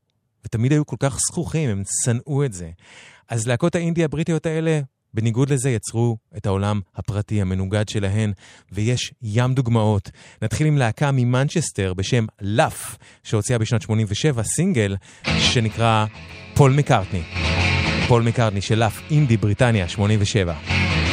ותמיד 0.45 0.71
היו 0.71 0.85
כל 0.85 0.95
כך 0.99 1.17
זחוחים, 1.19 1.69
הם 1.69 1.83
שנאו 2.03 2.45
את 2.45 2.53
זה. 2.53 2.69
אז 3.29 3.47
להקות 3.47 3.75
האינדי 3.75 4.03
הבריטיות 4.03 4.45
האלה, 4.45 4.79
בניגוד 5.13 5.49
לזה, 5.49 5.69
יצרו 5.69 6.17
את 6.37 6.45
העולם 6.45 6.81
הפרטי 6.95 7.41
המנוגד 7.41 7.89
שלהן, 7.89 8.33
ויש 8.71 9.13
ים 9.21 9.53
דוגמאות. 9.53 10.11
נתחיל 10.41 10.67
עם 10.67 10.77
להקה 10.77 11.11
ממנצ'סטר 11.11 11.93
בשם 11.93 12.25
Laugh, 12.41 12.97
שהוציאה 13.23 13.59
בשנת 13.59 13.81
87 13.81 14.43
סינגל 14.43 14.95
שנקרא 15.39 16.05
פול 16.55 16.71
מקארטני. 16.71 17.23
פול 18.07 18.21
מקארטני 18.23 18.61
של 18.61 18.75
Laugh, 18.75 19.01
אינדי 19.11 19.37
בריטניה, 19.37 19.87
87. 19.87 21.04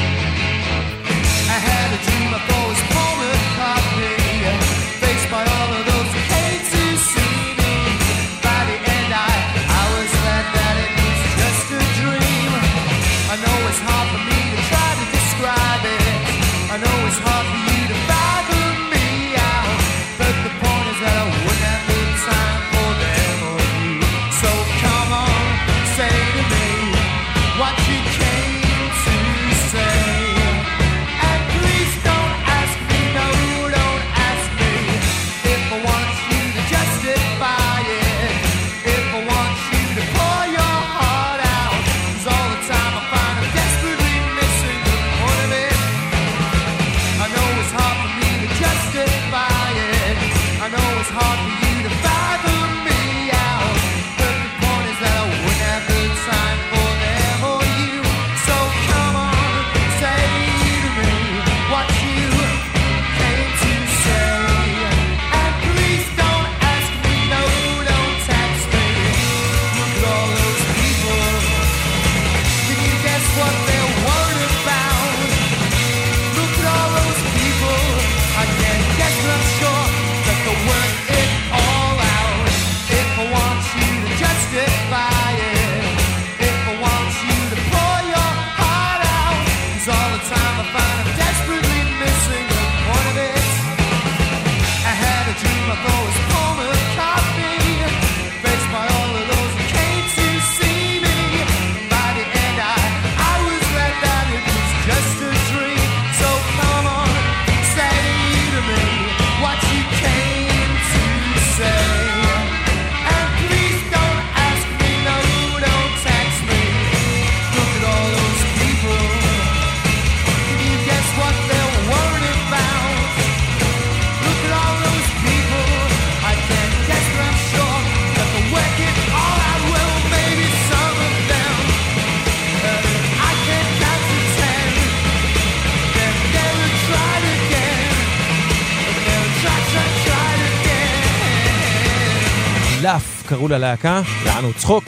קראו 143.33 143.49
ללהקה, 143.49 144.03
יענו 144.27 144.53
צחוק. 144.55 144.85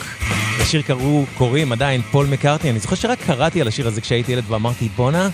לשיר 0.60 0.82
קראו, 0.82 1.24
קוראים 1.38 1.72
עדיין 1.72 2.02
פול 2.02 2.26
מקארטני. 2.26 2.70
אני 2.70 2.78
זוכר 2.78 2.96
שרק 2.96 3.18
קראתי 3.26 3.60
על 3.60 3.68
השיר 3.68 3.86
הזה 3.86 4.00
כשהייתי 4.00 4.32
ילד 4.32 4.44
ואמרתי, 4.48 4.88
בואנה, 4.88 5.28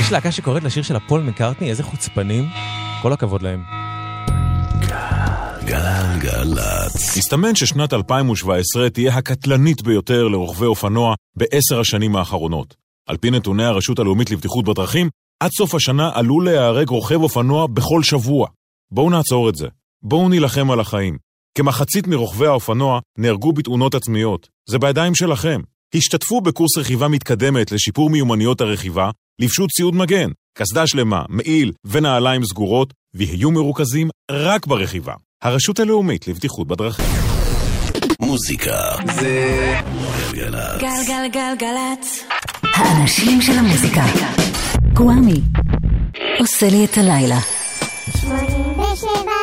יש 0.00 0.12
להקה 0.12 0.32
שקוראת 0.32 0.62
לשיר 0.62 0.82
של 0.82 0.96
הפול 0.96 1.20
מקארטני, 1.22 1.70
איזה 1.70 1.82
חוצפנים. 1.82 2.44
כל 3.02 3.12
הכבוד 3.12 3.42
להם. 3.42 3.62
גלגלצ. 5.64 7.16
מסתמן 7.16 7.54
ששנת 7.54 7.92
2017 7.92 8.90
תהיה 8.90 9.14
הקטלנית 9.14 9.82
ביותר 9.82 10.28
לרוכבי 10.28 10.66
אופנוע 10.66 11.14
בעשר 11.36 11.80
השנים 11.80 12.16
האחרונות. 12.16 12.74
על 13.08 13.16
פי 13.16 13.30
נתוני 13.30 13.64
הרשות 13.64 13.98
הלאומית 13.98 14.30
לבטיחות 14.30 14.64
בדרכים, 14.64 15.08
עד 15.40 15.50
סוף 15.50 15.74
השנה 15.74 16.10
עלול 16.14 16.44
להיהרג 16.44 16.88
רוכב 16.88 17.22
אופנוע 17.22 17.66
בכל 17.66 18.02
שבוע. 18.02 18.48
בואו 18.90 19.10
נעצור 19.10 19.48
את 19.48 19.54
זה. 19.54 19.68
בואו 20.02 20.28
נילחם 20.28 20.70
על 20.70 20.80
החיים. 20.80 21.31
כמחצית 21.54 22.06
מרוכבי 22.06 22.46
האופנוע 22.46 23.00
נהרגו 23.18 23.52
בתאונות 23.52 23.94
עצמיות. 23.94 24.48
זה 24.68 24.78
בידיים 24.78 25.14
שלכם. 25.14 25.60
השתתפו 25.94 26.40
בקורס 26.40 26.78
רכיבה 26.78 27.08
מתקדמת 27.08 27.72
לשיפור 27.72 28.10
מיומנויות 28.10 28.60
הרכיבה, 28.60 29.10
לבשו 29.38 29.66
ציוד 29.66 29.94
מגן, 29.94 30.30
קסדה 30.58 30.86
שלמה, 30.86 31.22
מעיל 31.28 31.72
ונעליים 31.84 32.44
סגורות, 32.44 32.94
ויהיו 33.14 33.50
מרוכזים 33.50 34.08
רק 34.30 34.66
ברכיבה. 34.66 35.14
הרשות 35.42 35.80
הלאומית 35.80 36.28
לבטיחות 36.28 36.68
בדרכים. 36.68 37.06
מוזיקה 38.20 38.76
זה 39.14 39.80
גלגלצ. 40.32 40.80
גלגלגלגלצ. 40.80 42.24
האנשים 42.62 43.42
של 43.42 43.52
המוזיקה. 43.52 44.04
גוואמי. 44.92 45.40
עושה 46.38 46.68
לי 46.68 46.84
את 46.84 46.98
הלילה. 46.98 47.38
87 48.20 49.41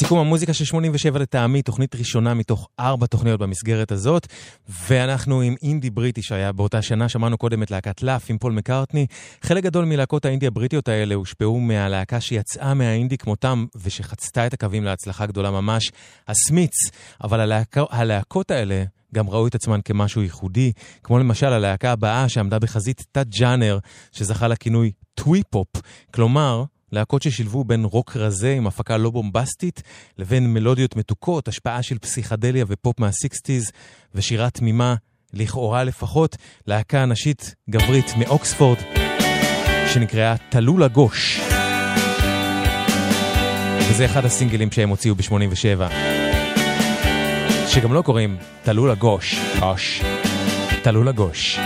סיכום 0.00 0.18
המוזיקה 0.18 0.54
של 0.54 0.64
87 0.64 1.18
לטעמי, 1.18 1.62
תוכנית 1.62 1.94
ראשונה 1.94 2.34
מתוך 2.34 2.68
ארבע 2.80 3.06
תוכניות 3.06 3.40
במסגרת 3.40 3.92
הזאת, 3.92 4.26
ואנחנו 4.88 5.40
עם 5.40 5.54
אינדי 5.62 5.90
בריטי 5.90 6.22
שהיה 6.22 6.52
באותה 6.52 6.82
שנה, 6.82 7.08
שמענו 7.08 7.38
קודם 7.38 7.62
את 7.62 7.70
להקת 7.70 8.02
Laugh 8.02 8.30
עם 8.30 8.38
פול 8.38 8.52
מקארטני. 8.52 9.06
חלק 9.42 9.64
גדול 9.64 9.84
מלהקות 9.84 10.24
האינדי 10.24 10.46
הבריטיות 10.46 10.88
האלה 10.88 11.14
הושפעו 11.14 11.60
מהלהקה 11.60 12.20
שיצאה 12.20 12.74
מהאינדי 12.74 13.18
כמותם, 13.18 13.66
ושחצתה 13.76 14.46
את 14.46 14.54
הקווים 14.54 14.84
להצלחה 14.84 15.26
גדולה 15.26 15.50
ממש, 15.50 15.90
ה 16.28 16.34
Smiths, 16.34 16.74
אבל 17.24 17.40
הלהק... 17.40 17.76
הלהקות 17.90 18.50
האלה... 18.50 18.84
גם 19.14 19.30
ראו 19.30 19.46
את 19.46 19.54
עצמן 19.54 19.80
כמשהו 19.84 20.22
ייחודי, 20.22 20.72
כמו 21.02 21.18
למשל 21.18 21.46
הלהקה 21.46 21.92
הבאה 21.92 22.28
שעמדה 22.28 22.58
בחזית 22.58 23.04
תת-ג'אנר, 23.12 23.78
שזכה 24.12 24.48
לכינוי 24.48 24.92
twee 25.14 25.41
pop, 25.41 25.68
כלומר, 26.14 26.64
להקות 26.92 27.22
ששילבו 27.22 27.64
בין 27.64 27.84
רוק 27.84 28.16
רזה 28.16 28.52
עם 28.52 28.66
הפקה 28.66 28.96
לא 28.96 29.10
בומבסטית, 29.10 29.82
לבין 30.18 30.52
מלודיות 30.52 30.96
מתוקות, 30.96 31.48
השפעה 31.48 31.82
של 31.82 31.98
פסיכדליה 31.98 32.64
ופופ 32.68 33.00
מהסיקסטיז, 33.00 33.72
ושירה 34.14 34.50
תמימה, 34.50 34.94
לכאורה 35.32 35.84
לפחות, 35.84 36.36
להקה 36.66 37.06
נשית 37.06 37.54
גברית 37.70 38.06
מאוקספורד, 38.18 38.78
שנקראה 39.92 40.34
תלולה 40.48 40.88
גוש. 40.88 41.40
וזה 43.90 44.04
אחד 44.04 44.24
הסינגלים 44.24 44.72
שהם 44.72 44.88
הוציאו 44.88 45.14
ב-87. 45.14 45.92
שגם 47.68 47.92
לא 47.92 48.02
קוראים 48.02 48.36
תלולה 48.62 48.94
גוש, 48.94 49.40
גוש, 49.60 50.02
תלולה 50.82 51.12
גוש. 51.12 51.58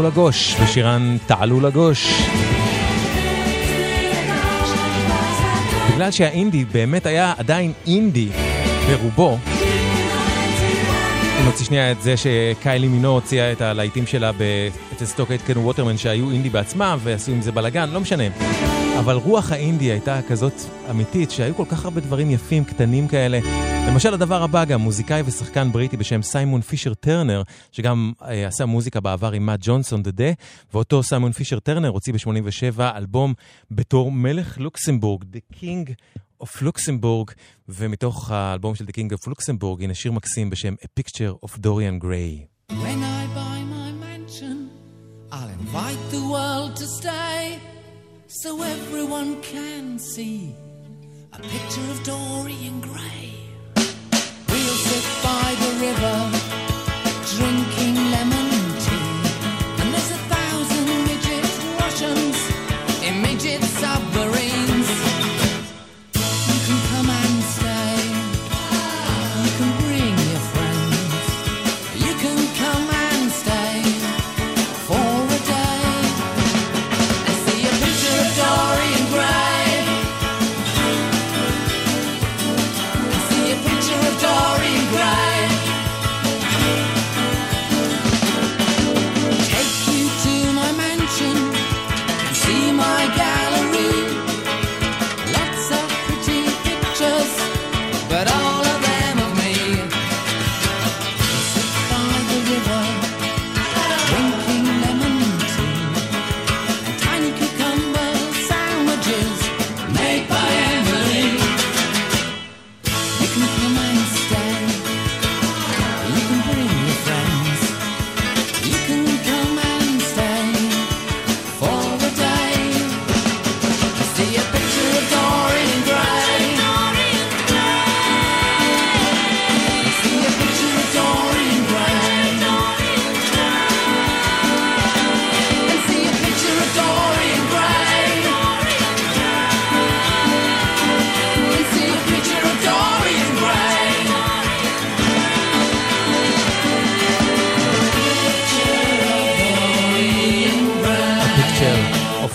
תעלו 0.00 0.10
לגוש, 0.10 0.56
ושירן 0.62 1.16
תעלו 1.26 1.60
לגוש. 1.60 2.22
בגלל 5.94 6.10
שהאינדי 6.10 6.64
באמת 6.64 7.06
היה 7.06 7.34
עדיין 7.38 7.72
אינדי 7.86 8.28
ברובו, 8.86 9.38
אם 11.40 11.44
נוציא 11.44 11.66
שנייה 11.66 11.92
את 11.92 12.02
זה 12.02 12.14
שקיילי 12.16 12.88
מינו 12.88 13.08
הוציאה 13.08 13.52
את 13.52 13.60
הלהיטים 13.60 14.06
שלה 14.06 14.30
אצל 14.92 15.04
סטוק 15.04 15.30
אייטקן 15.30 15.58
ווטרמן 15.58 15.96
שהיו 15.96 16.30
אינדי 16.30 16.50
בעצמם 16.50 16.98
ועשו 17.02 17.32
עם 17.32 17.42
זה 17.42 17.52
בלאגן, 17.52 17.90
לא 17.90 18.00
משנה. 18.00 18.24
אבל 18.98 19.14
רוח 19.14 19.52
האינדי 19.52 19.84
הייתה 19.84 20.20
כזאת 20.28 20.60
אמיתית 20.90 21.30
שהיו 21.30 21.56
כל 21.56 21.64
כך 21.68 21.84
הרבה 21.84 22.00
דברים 22.00 22.30
יפים, 22.30 22.64
קטנים 22.64 23.08
כאלה. 23.08 23.38
למשל 23.88 24.14
הדבר 24.14 24.42
הבא 24.42 24.64
גם, 24.64 24.80
מוזיקאי 24.80 25.22
ושחקן 25.26 25.72
בריטי 25.72 25.96
בשם 25.96 26.22
סיימון 26.22 26.60
פישר 26.60 26.94
טרנר, 26.94 27.42
שגם 27.72 28.12
אה, 28.22 28.46
עשה 28.46 28.66
מוזיקה 28.66 29.00
בעבר 29.00 29.32
עם 29.32 29.46
מאט 29.46 29.60
ג'ונסון 29.62 30.02
דה 30.02 30.10
דה, 30.10 30.30
ואותו 30.72 31.02
סיימון 31.02 31.32
פישר 31.32 31.58
טרנר 31.58 31.88
הוציא 31.88 32.12
ב-87 32.12 32.80
אלבום 32.96 33.34
בתור 33.70 34.12
מלך 34.12 34.58
לוקסמבורג, 34.58 35.24
The 35.24 35.56
King 35.56 35.92
of 36.42 36.62
Luxembourg, 36.62 37.34
ומתוך 37.68 38.30
האלבום 38.30 38.74
של 38.74 38.84
The 38.84 38.92
King 38.92 39.14
of 39.14 39.30
Luxembourg, 39.30 39.82
הנה 39.82 39.94
שיר 39.94 40.12
מקסים 40.12 40.50
בשם 40.50 40.74
A 40.80 41.00
Picture 41.00 41.46
of 41.46 41.50
Dorian 41.50 42.04
Gray. 42.04 42.72
When 42.72 43.00
I 43.18 43.22
buy 43.34 43.58
my 43.76 43.90
mansion, 44.06 44.56
I'll 45.32 45.52
invite 45.60 46.02
the 46.10 46.24
world 46.34 46.72
to 46.76 46.86
stay 47.00 47.58
so 48.42 48.50
everyone 48.62 49.30
can 49.52 49.98
see 49.98 50.54
a 51.32 51.40
picture 51.54 51.88
of 51.94 51.98
Dorian 52.04 52.80
Gray. 52.80 53.39
We'll 54.70 54.78
sit 54.78 55.06
by 55.24 55.56
the 55.62 55.70
river, 55.84 56.16
drinking 57.34 57.99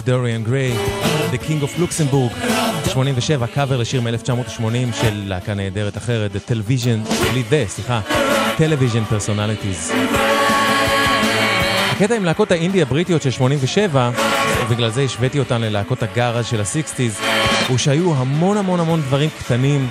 דוריאן 0.06 0.44
גריי, 0.44 0.76
The 1.32 1.38
King 1.38 1.64
of 1.64 1.80
Luxembourg, 1.80 2.48
87, 2.90 3.48
קאבר 3.48 3.78
לשיר 3.78 4.02
מ-1980 4.02 4.96
של 5.02 5.24
להקה 5.26 5.54
נהדרת 5.54 5.98
אחרת, 5.98 6.32
The 6.36 6.52
Television, 6.52 7.14
בלי 7.32 7.44
זה, 7.50 7.66
סליחה, 7.68 8.00
Television 8.58 9.14
Personalities. 9.14 9.94
הקטע 11.92 12.16
עם 12.16 12.26
להקות 12.26 12.52
האינדי 12.52 12.82
הבריטיות 12.82 13.22
של 13.22 13.32
87, 13.32 14.10
ובגלל 14.66 14.90
זה 14.90 15.02
השוויתי 15.02 15.40
אותן 15.40 15.62
ללהקות 15.62 16.04
הגאראז' 16.04 16.46
של 16.46 16.62
ה-60's, 16.62 17.24
הוא 17.68 17.78
שהיו 17.78 18.16
המון 18.16 18.58
המון 18.58 18.80
המון 18.80 19.02
דברים 19.02 19.30
קטנים, 19.40 19.88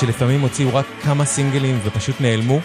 שלפעמים 0.00 0.40
הוציאו 0.40 0.74
רק 0.74 0.86
כמה 1.02 1.24
סינגלים 1.24 1.78
ופשוט 1.84 2.20
נעלמו. 2.20 2.60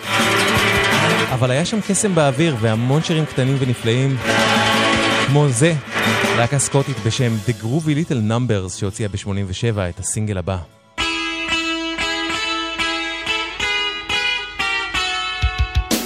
אבל 1.34 1.52
היה 1.52 1.65
שם 1.65 1.81
קסם 1.88 2.15
באוויר 2.15 2.56
והמון 2.60 3.03
שירים 3.03 3.26
קטנים 3.26 3.56
ונפלאים, 3.60 4.18
כמו 5.27 5.48
זה, 5.49 5.73
להקה 6.38 6.60
סקוטית 6.60 6.98
בשם 7.06 7.31
The 7.48 7.64
Groovy 7.64 8.10
Little 8.10 8.31
Numbers 8.31 8.77
שהוציאה 8.77 9.10
ב-87 9.10 9.80
את 9.90 9.99
הסינגל 9.99 10.38
הבא. 10.38 10.57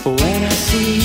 When 0.05 0.41
I 0.43 0.53
see 0.67 1.02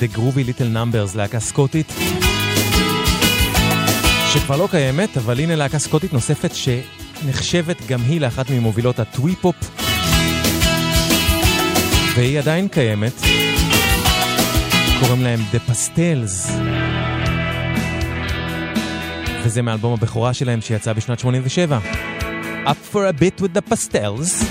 The 0.00 0.16
Groovy 0.16 0.44
Little 0.48 0.74
Numbers, 0.74 1.16
להקה 1.16 1.40
סקוטית, 1.40 1.92
שכבר 4.32 4.56
לא 4.56 4.68
קיימת, 4.70 5.16
אבל 5.16 5.40
הנה 5.40 5.56
להקה 5.56 5.78
סקוטית 5.78 6.12
נוספת 6.12 6.50
שנחשבת 6.54 7.86
גם 7.86 8.00
היא 8.08 8.20
לאחת 8.20 8.50
ממובילות 8.50 8.98
הטווי-פופ, 8.98 9.56
והיא 12.14 12.38
עדיין 12.38 12.68
קיימת. 12.68 13.12
קוראים 15.00 15.22
להם 15.22 15.40
The 15.52 15.70
Pastels, 15.70 16.50
וזה 19.44 19.62
מאלבום 19.62 19.92
הבכורה 19.92 20.34
שלהם 20.34 20.60
שיצא 20.60 20.92
בשנת 20.92 21.18
87. 21.18 21.78
Up 22.66 22.94
for 22.94 22.98
a 22.98 23.20
bit 23.20 23.42
with 23.42 23.56
the 23.56 23.72
Pastels, 23.72 24.44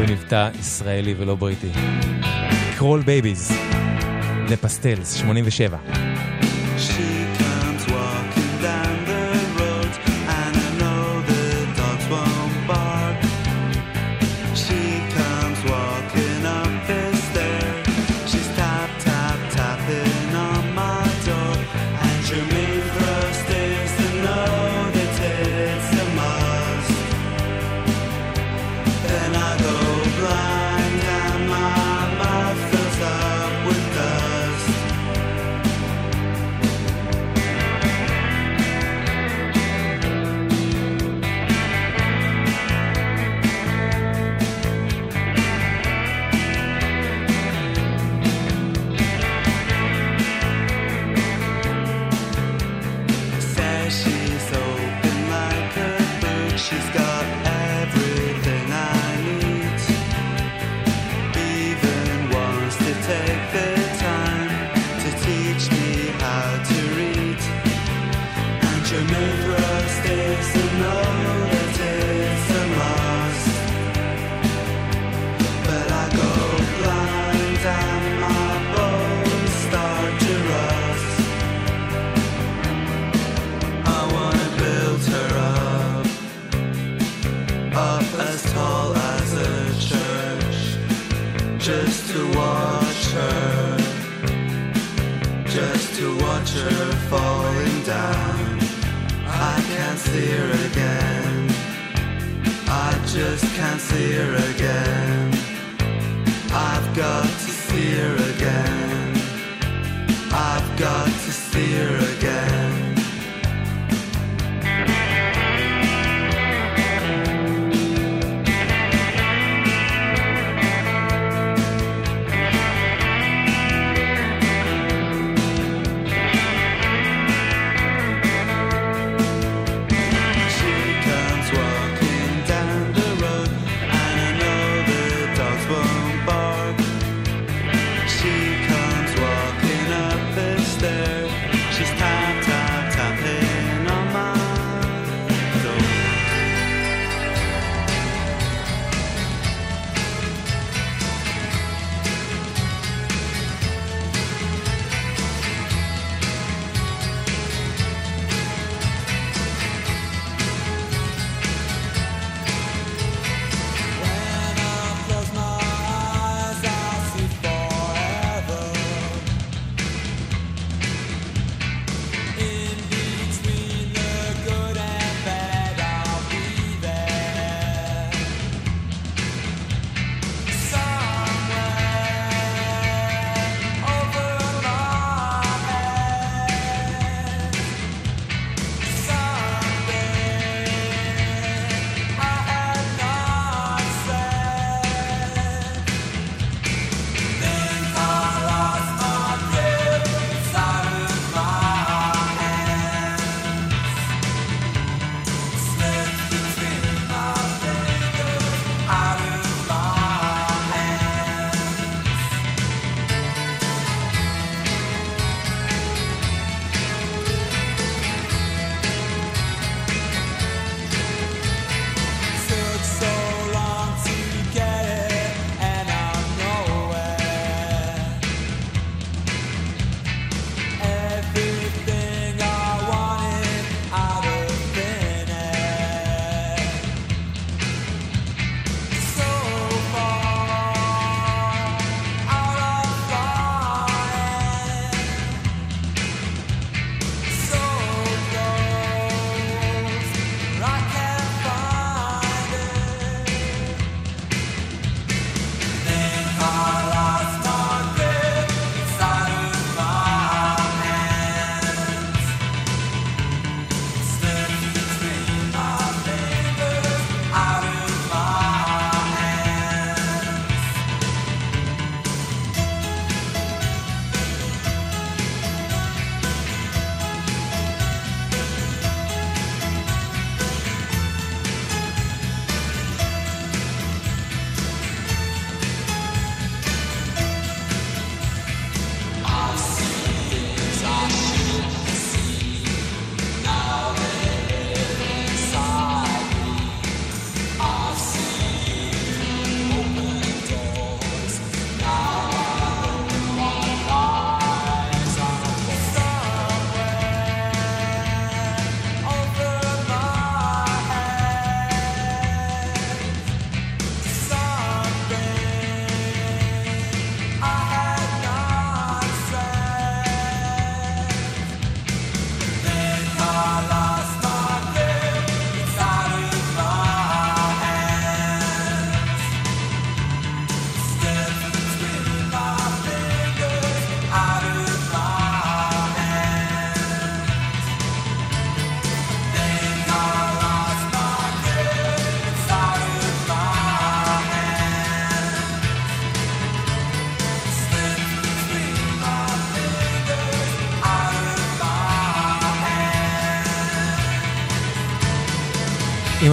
במבטא 0.00 0.48
ישראלי 0.60 1.14
ולא 1.18 1.34
בריטי. 1.34 1.70
קרול 2.78 3.02
בייביז. 3.02 3.63
לפסטלס, 4.50 5.14
87. 5.14 6.03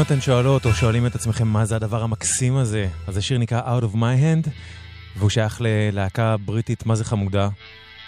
אם 0.02 0.06
אתן 0.06 0.22
שואלות 0.22 0.66
או 0.66 0.74
שואלים 0.74 1.06
את 1.06 1.16
עצמכם 1.16 1.48
מה 1.48 1.66
זה 1.66 1.76
הדבר 1.76 2.04
המקסים 2.04 2.58
הזה, 2.58 2.88
אז 3.08 3.18
השיר 3.18 3.38
נקרא 3.38 3.62
Out 3.62 3.84
of 3.84 3.96
My 3.96 3.98
Hand, 4.46 4.50
והוא 5.18 5.30
שייך 5.30 5.62
ללהקה 5.62 6.38
בריטית 6.38 6.86
מה 6.86 6.96
זה 6.96 7.06
חמודה, 7.06 7.50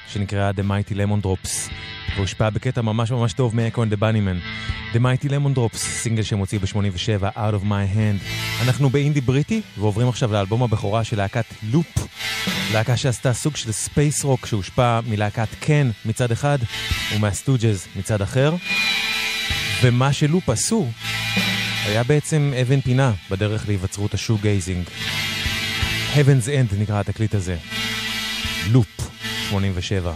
שנקראה 0.08 0.50
The 0.50 0.62
Mighty 0.70 0.94
Lemon 0.94 1.26
Drops, 1.26 1.72
והושפעה 2.16 2.50
בקטע 2.50 2.82
ממש 2.82 3.12
ממש 3.12 3.34
טוב 3.34 3.56
מ-Echo 3.56 3.78
and 3.78 3.94
the 3.94 4.00
Bunnymen. 4.00 4.44
The 4.94 4.98
Mighty 4.98 5.28
Lemon 5.28 5.58
Drops, 5.58 5.78
סינגל 5.78 6.24
שהם 6.24 6.40
הוציאו 6.40 6.62
ב-87, 6.62 7.36
Out 7.36 7.64
of 7.64 7.66
My 7.66 7.96
Hand. 7.96 8.24
אנחנו 8.66 8.90
באינדי 8.90 9.22
בריטי, 9.22 9.62
ועוברים 9.78 10.10
עכשיו 10.10 10.34
לאלבום 10.34 10.64
הבכורה 10.64 11.04
של 11.04 11.18
להקת 11.18 11.46
Loop, 11.64 12.08
להקה 12.74 12.98
שעשתה 12.98 13.34
סוג 13.34 13.56
של 13.56 13.72
space 13.72 14.24
rock 14.24 14.46
שהושפע 14.46 15.00
מלהקת 15.08 15.50
Can 15.60 15.90
מצד 16.06 16.32
אחד, 16.32 16.58
ומה 17.16 17.37
Stooges 17.37 17.88
מצד 17.96 18.22
אחר. 18.22 18.56
ומה 19.84 20.14
ש 20.14 20.26
Loop 20.26 20.50
עשו, 20.50 20.88
היה 21.86 22.04
בעצם 22.04 22.54
אבן 22.62 22.82
פינה 22.82 23.14
בדרך 23.32 23.68
להיווצרות 23.68 24.14
ה 24.14 24.38
shoegazing. 24.38 24.86
Heaven's 26.14 26.48
End 26.48 26.76
נקרא 26.80 27.00
התקליט 27.00 27.36
הזה. 27.36 27.58
Loop, 28.72 28.88
87. 29.50 30.14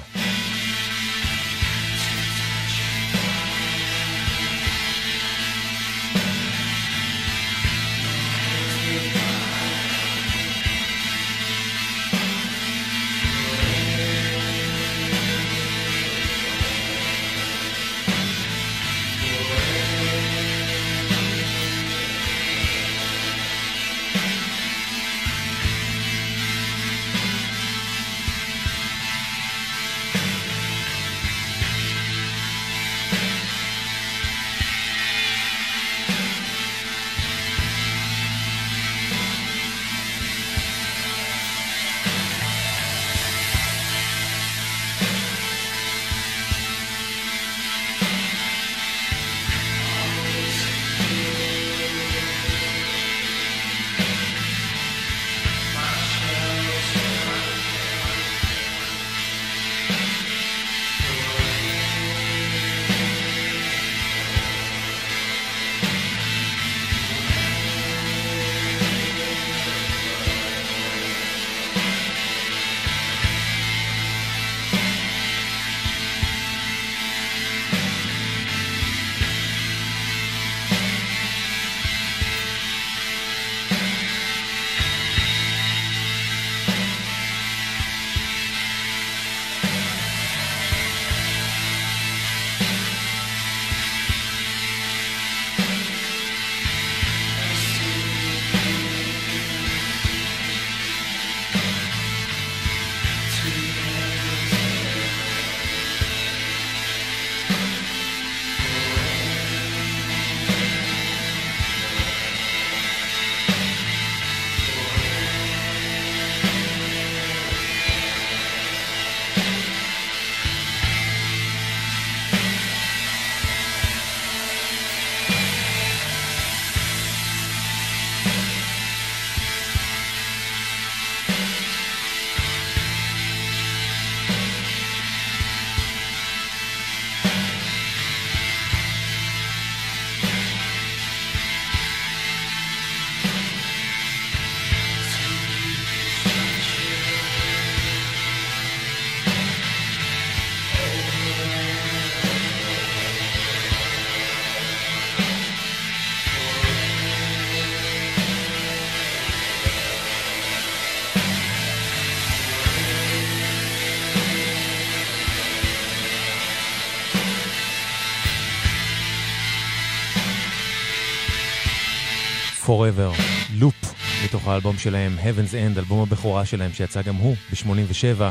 Forever, 172.68 173.22
לופ, 173.54 173.94
מתוך 174.26 174.48
האלבום 174.48 174.78
שלהם, 174.78 175.18
Heaven's 175.24 175.52
End, 175.52 175.80
אלבום 175.80 176.02
הבכורה 176.02 176.46
שלהם 176.46 176.74
שיצא 176.74 177.02
גם 177.02 177.16
הוא 177.16 177.36
ב-87. 177.52 178.22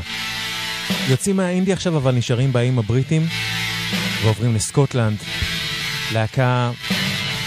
יוצאים 1.09 1.37
מהאינדי 1.37 1.73
עכשיו 1.73 1.97
אבל 1.97 2.15
נשארים 2.15 2.53
באיים 2.53 2.79
הבריטים 2.79 3.27
ועוברים 4.23 4.55
לסקוטלנד, 4.55 5.17
להקה 6.13 6.71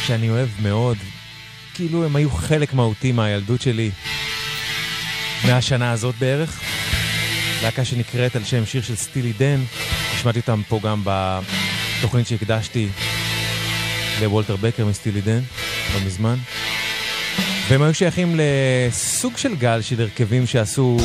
שאני 0.06 0.30
אוהב 0.30 0.48
מאוד, 0.62 0.96
כאילו 1.74 2.04
הם 2.04 2.16
היו 2.16 2.30
חלק 2.30 2.74
מהותי 2.74 3.12
מהילדות 3.12 3.62
שלי 3.62 3.90
מהשנה 5.46 5.92
הזאת 5.92 6.14
בערך. 6.18 6.60
להקה 7.62 7.84
שנקראת 7.84 8.36
על 8.36 8.44
שם 8.44 8.66
שיר 8.66 8.82
של 8.82 8.96
סטילי 8.96 9.32
דן, 9.32 9.60
השמעתי 10.14 10.38
אותם 10.38 10.62
פה 10.68 10.80
גם 10.82 11.02
בתוכנית 11.04 12.26
שהקדשתי 12.26 12.88
לוולטר 14.20 14.56
בקר 14.56 14.86
מ 14.86 14.91
Steely 14.91 15.20
Dan, 15.20 15.40
לא 15.94 16.00
מזמן. 16.06 16.36
והם 17.70 17.82
היו 17.82 17.94
שייכים 17.94 18.36
לסוג 18.38 19.36
של 19.36 19.56
גל 19.56 19.82
של 19.82 20.00
הרכבים 20.00 20.46
שעשו 20.46 20.96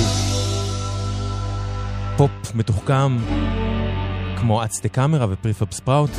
פופ 2.17 2.31
מתוחכם, 2.55 3.17
כמו 4.37 4.65
Aztec 4.65 4.89
Camera 4.89 5.27
ו 5.29 5.35
Prefab 5.35 5.71
Sprout, 5.71 6.09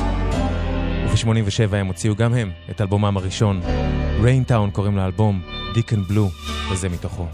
וב-87 1.07 1.75
הם 1.75 1.87
הוציאו 1.87 2.15
גם 2.15 2.33
הם 2.33 2.51
את 2.71 2.81
אלבומם 2.81 3.17
הראשון. 3.17 3.61
Raintown 4.21 4.71
קוראים 4.71 4.97
לאלבום, 4.97 5.41
Deacon 5.73 6.03
Blue, 6.03 6.29
וזה 6.71 6.89
מתוכו. 6.89 7.27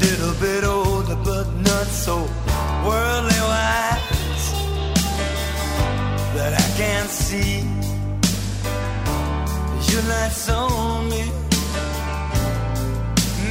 Little 0.00 0.34
bit 0.44 0.64
older, 0.64 1.18
but 1.28 1.46
not 1.68 1.88
so 2.04 2.16
worldly 2.86 3.40
wise. 3.50 3.89
That 6.40 6.54
I 6.54 6.68
can't 6.78 7.10
see 7.10 7.58
your 9.92 10.02
lights 10.08 10.48
on 10.48 11.10
me, 11.10 11.22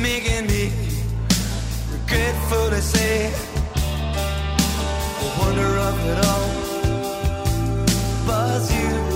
making 0.01 0.47
me 0.47 0.71
regretful 1.91 2.69
to 2.71 2.81
say. 2.81 3.31
The 5.19 5.29
wonder 5.39 5.71
of 5.87 5.95
it 6.11 6.17
all 6.25 6.49
was 8.27 8.73
you. 8.73 9.08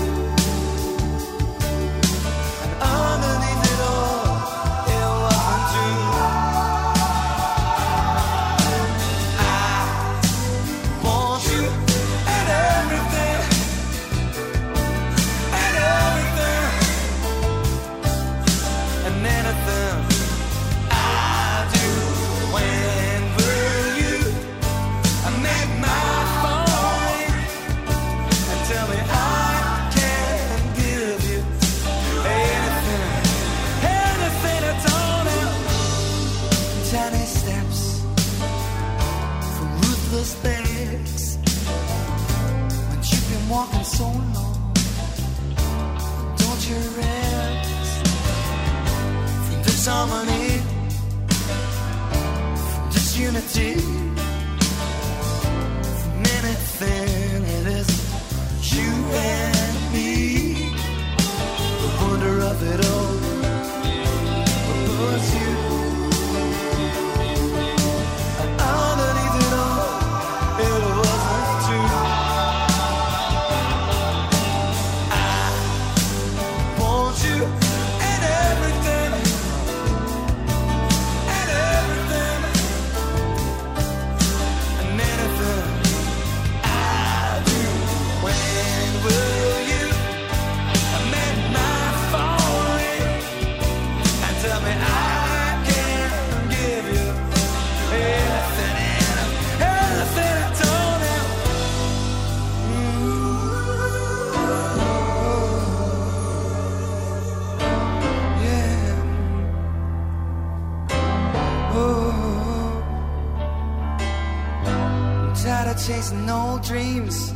Chasing 116.14 116.30
old 116.30 116.62
dreams. 116.62 117.32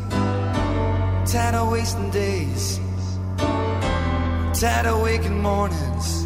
Tired 1.31 1.55
of 1.55 1.71
wasting 1.71 2.11
days. 2.11 2.81
Tired 4.61 4.87
of 4.87 5.03
waking 5.03 5.43
mornings. 5.43 6.25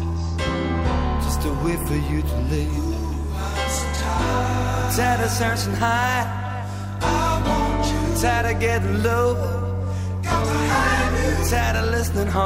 Just 1.23 1.41
to 1.41 1.49
wait 1.63 1.79
for 1.87 1.95
you 1.95 2.21
to 2.21 2.37
leave. 2.51 2.83
Tired 4.95 5.21
of 5.21 5.29
searching 5.29 5.73
high. 5.73 6.25
Tired 8.21 8.55
of 8.55 8.59
getting 8.59 9.03
low. 9.03 9.35
Tired 10.23 11.75
of 11.75 11.89
listening 11.91 12.27
hard. 12.27 12.42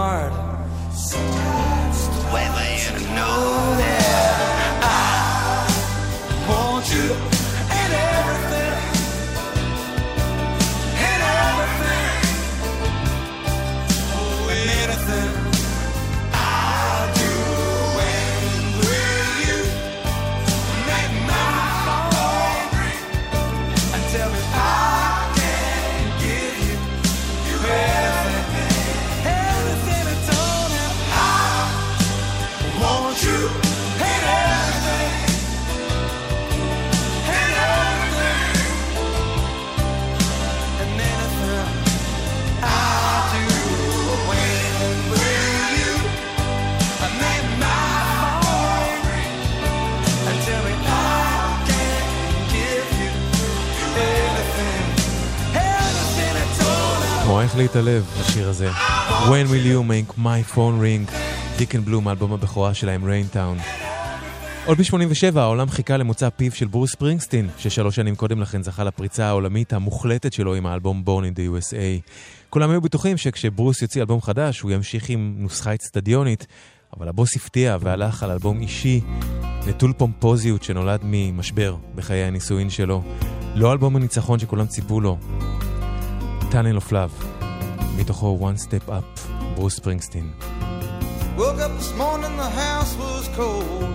When 59.37 59.49
will 59.51 59.67
you 59.73 59.83
make 59.83 60.17
my 60.17 60.55
phone 60.55 60.79
ring? 60.81 61.11
Deacon 61.57 61.85
Blue, 61.85 62.07
האלבום 62.07 62.33
הבכורה 62.33 62.73
שלהם, 62.73 63.03
Raintown. 63.03 63.57
עוד 64.65 64.77
ב-87 64.77 65.39
העולם 65.39 65.69
חיכה 65.69 65.97
למוצא 65.97 66.29
פיו 66.29 66.51
של 66.51 66.67
ברוס 66.67 66.95
ספרינגסטין, 66.95 67.49
ששלוש 67.57 67.95
שנים 67.95 68.15
קודם 68.15 68.41
לכן 68.41 68.63
זכה 68.63 68.83
לפריצה 68.83 69.25
העולמית 69.25 69.73
המוחלטת 69.73 70.33
שלו 70.33 70.55
עם 70.55 70.65
האלבום 70.65 71.03
Born 71.05 71.21
in 71.21 71.37
the 71.37 71.39
USA. 71.39 72.11
כולם 72.49 72.69
היו 72.69 72.81
בטוחים 72.81 73.17
שכשברוס 73.17 73.81
יוציא 73.81 74.01
אלבום 74.01 74.21
חדש 74.21 74.59
הוא 74.59 74.71
ימשיך 74.71 75.09
עם 75.09 75.35
נוסחה 75.37 75.73
אצטדיונית, 75.73 76.47
אבל 76.97 77.07
הבוס 77.07 77.35
הפתיע 77.35 77.77
והלך 77.81 78.23
על 78.23 78.31
אלבום 78.31 78.59
אישי, 78.59 79.01
נטול 79.67 79.93
פומפוזיות 79.97 80.63
שנולד 80.63 80.99
ממשבר 81.03 81.75
בחיי 81.95 82.23
הנישואין 82.23 82.69
שלו. 82.69 83.03
לא 83.55 83.71
אלבום 83.71 83.95
הניצחון 83.95 84.39
שכולם 84.39 84.67
ציפו 84.67 85.01
לו, 85.01 85.17
Tunnel 86.51 86.81
of 86.87 86.91
Love, 86.91 87.36
מתוכו 87.96 88.38
One 88.40 88.58
Step 88.68 88.88
Up, 88.88 89.34
ברוס 89.54 89.76
ספרינגסטין. 89.76 90.30
Woke 91.36 91.60
up 91.66 91.72
this 91.78 91.94
morning, 91.96 92.36
the 92.36 92.50
house 92.64 92.94
was 93.04 93.24
cold. 93.40 93.94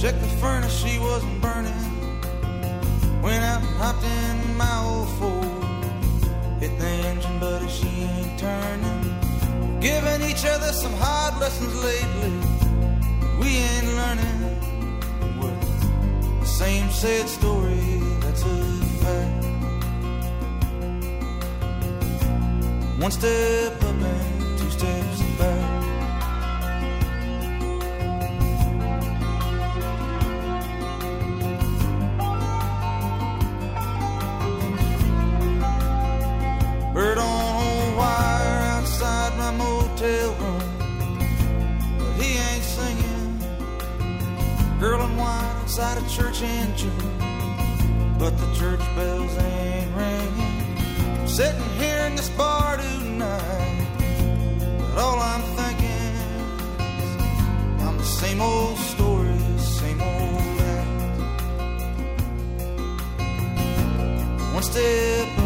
Checked 0.00 0.20
the 0.20 0.32
furnace, 0.42 0.76
she 0.82 0.98
wasn't 0.98 1.40
burning. 1.40 1.84
Went 3.24 3.42
out 3.52 3.62
and 3.66 3.76
hopped 3.80 4.04
in 4.18 4.36
my 4.62 4.76
old 4.88 5.08
Ford. 5.18 5.64
Hit 6.60 6.72
the 6.80 6.92
engine, 7.10 7.36
but 7.44 7.60
she 7.76 7.90
ain't 8.14 8.34
turning. 8.38 9.02
Giving 9.86 10.20
each 10.30 10.44
other 10.54 10.70
some 10.82 10.94
hard 11.04 11.34
lessons 11.42 11.74
lately. 11.88 12.34
We 13.40 13.50
ain't 13.70 13.88
learning. 14.00 14.40
Well, 15.38 15.58
the 16.40 16.50
same 16.62 16.88
sad 16.90 17.26
story, 17.38 17.84
that's 18.22 18.42
a 18.42 18.56
One 22.99 23.11
step 23.11 23.81
up 23.81 23.83
and 23.83 24.59
two 24.59 24.69
steps 24.69 25.21
back. 25.37 25.83
Bird 36.93 37.17
on 37.19 37.23
a 37.23 37.97
wire 37.97 38.59
outside 38.75 39.37
my 39.37 39.51
motel 39.51 40.33
room. 40.33 40.59
But 41.97 42.21
he 42.21 42.37
ain't 42.37 42.63
singing. 42.65 43.39
Girl 44.77 45.01
in 45.05 45.15
white 45.15 45.55
outside 45.61 45.97
a 45.97 46.09
church 46.09 46.41
in 46.41 46.75
June. 46.75 48.17
But 48.19 48.37
the 48.37 48.53
church 48.55 48.81
bells 48.97 49.37
ain't 49.37 49.95
ringing. 49.95 50.48
Sitting 51.39 51.69
here 51.79 51.99
in 51.99 52.15
this 52.17 52.29
bar 52.31 52.75
tonight. 52.75 53.87
But 54.77 54.97
all 54.97 55.19
I'm 55.21 55.41
thinking 55.55 55.87
is 55.87 57.81
I'm 57.81 57.97
the 57.97 58.03
same 58.03 58.41
old 58.41 58.77
story, 58.77 59.37
same 59.57 60.01
old 60.01 60.59
act. 60.75 61.21
One 64.53 64.63
step 64.63 65.38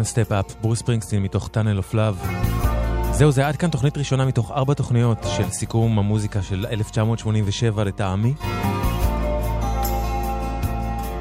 One 0.00 0.14
Step 0.14 0.30
Up, 0.30 0.54
ברוס 0.60 0.78
ספרינגסטין 0.78 1.22
מתוך 1.22 1.50
Tunnel 1.54 1.92
of 1.92 1.94
Love. 1.94 2.26
זהו 3.12 3.30
זה, 3.30 3.48
עד 3.48 3.56
כאן 3.56 3.70
תוכנית 3.70 3.98
ראשונה 3.98 4.24
מתוך 4.24 4.50
ארבע 4.50 4.74
תוכניות 4.74 5.26
של 5.36 5.50
סיכום 5.50 5.98
המוזיקה 5.98 6.42
של 6.42 6.66
1987 6.70 7.84
לטעמי. 7.84 8.34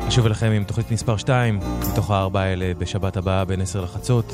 אשוב 0.07 0.25
אליכם 0.25 0.51
עם 0.51 0.63
תוכנית 0.63 0.91
מספר 0.91 1.17
2, 1.17 1.59
מתוך 1.91 2.11
הארבע 2.11 2.39
האלה 2.39 2.71
בשבת 2.77 3.17
הבאה 3.17 3.45
בין 3.45 3.61
10 3.61 3.81
לחצות. 3.81 4.33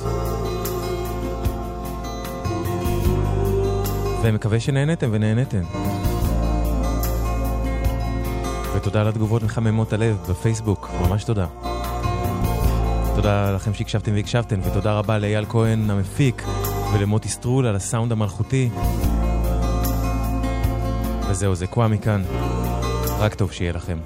ומקווה 4.23 4.59
שנהנתם 4.59 5.09
ונהנתם. 5.11 5.63
ותודה 8.76 9.01
על 9.01 9.07
התגובות 9.07 9.43
מחממות 9.43 9.93
הלב 9.93 10.17
בפייסבוק, 10.30 10.89
ממש 11.01 11.23
תודה. 11.23 11.45
תודה 13.15 13.51
לכם 13.51 13.73
שהקשבתם 13.73 14.13
והקשבתם, 14.13 14.59
ותודה 14.63 14.93
רבה 14.93 15.17
לאייל 15.17 15.45
כהן 15.49 15.89
המפיק 15.89 16.43
ולמוטי 16.93 17.29
סטרול 17.29 17.65
על 17.65 17.75
הסאונד 17.75 18.11
המלכותי. 18.11 18.69
וזהו, 21.29 21.55
זה 21.55 21.67
קוואמי 21.68 21.88
מכאן. 21.87 22.23
רק 23.19 23.33
טוב 23.33 23.51
שיהיה 23.51 23.73
לכם. 23.73 23.97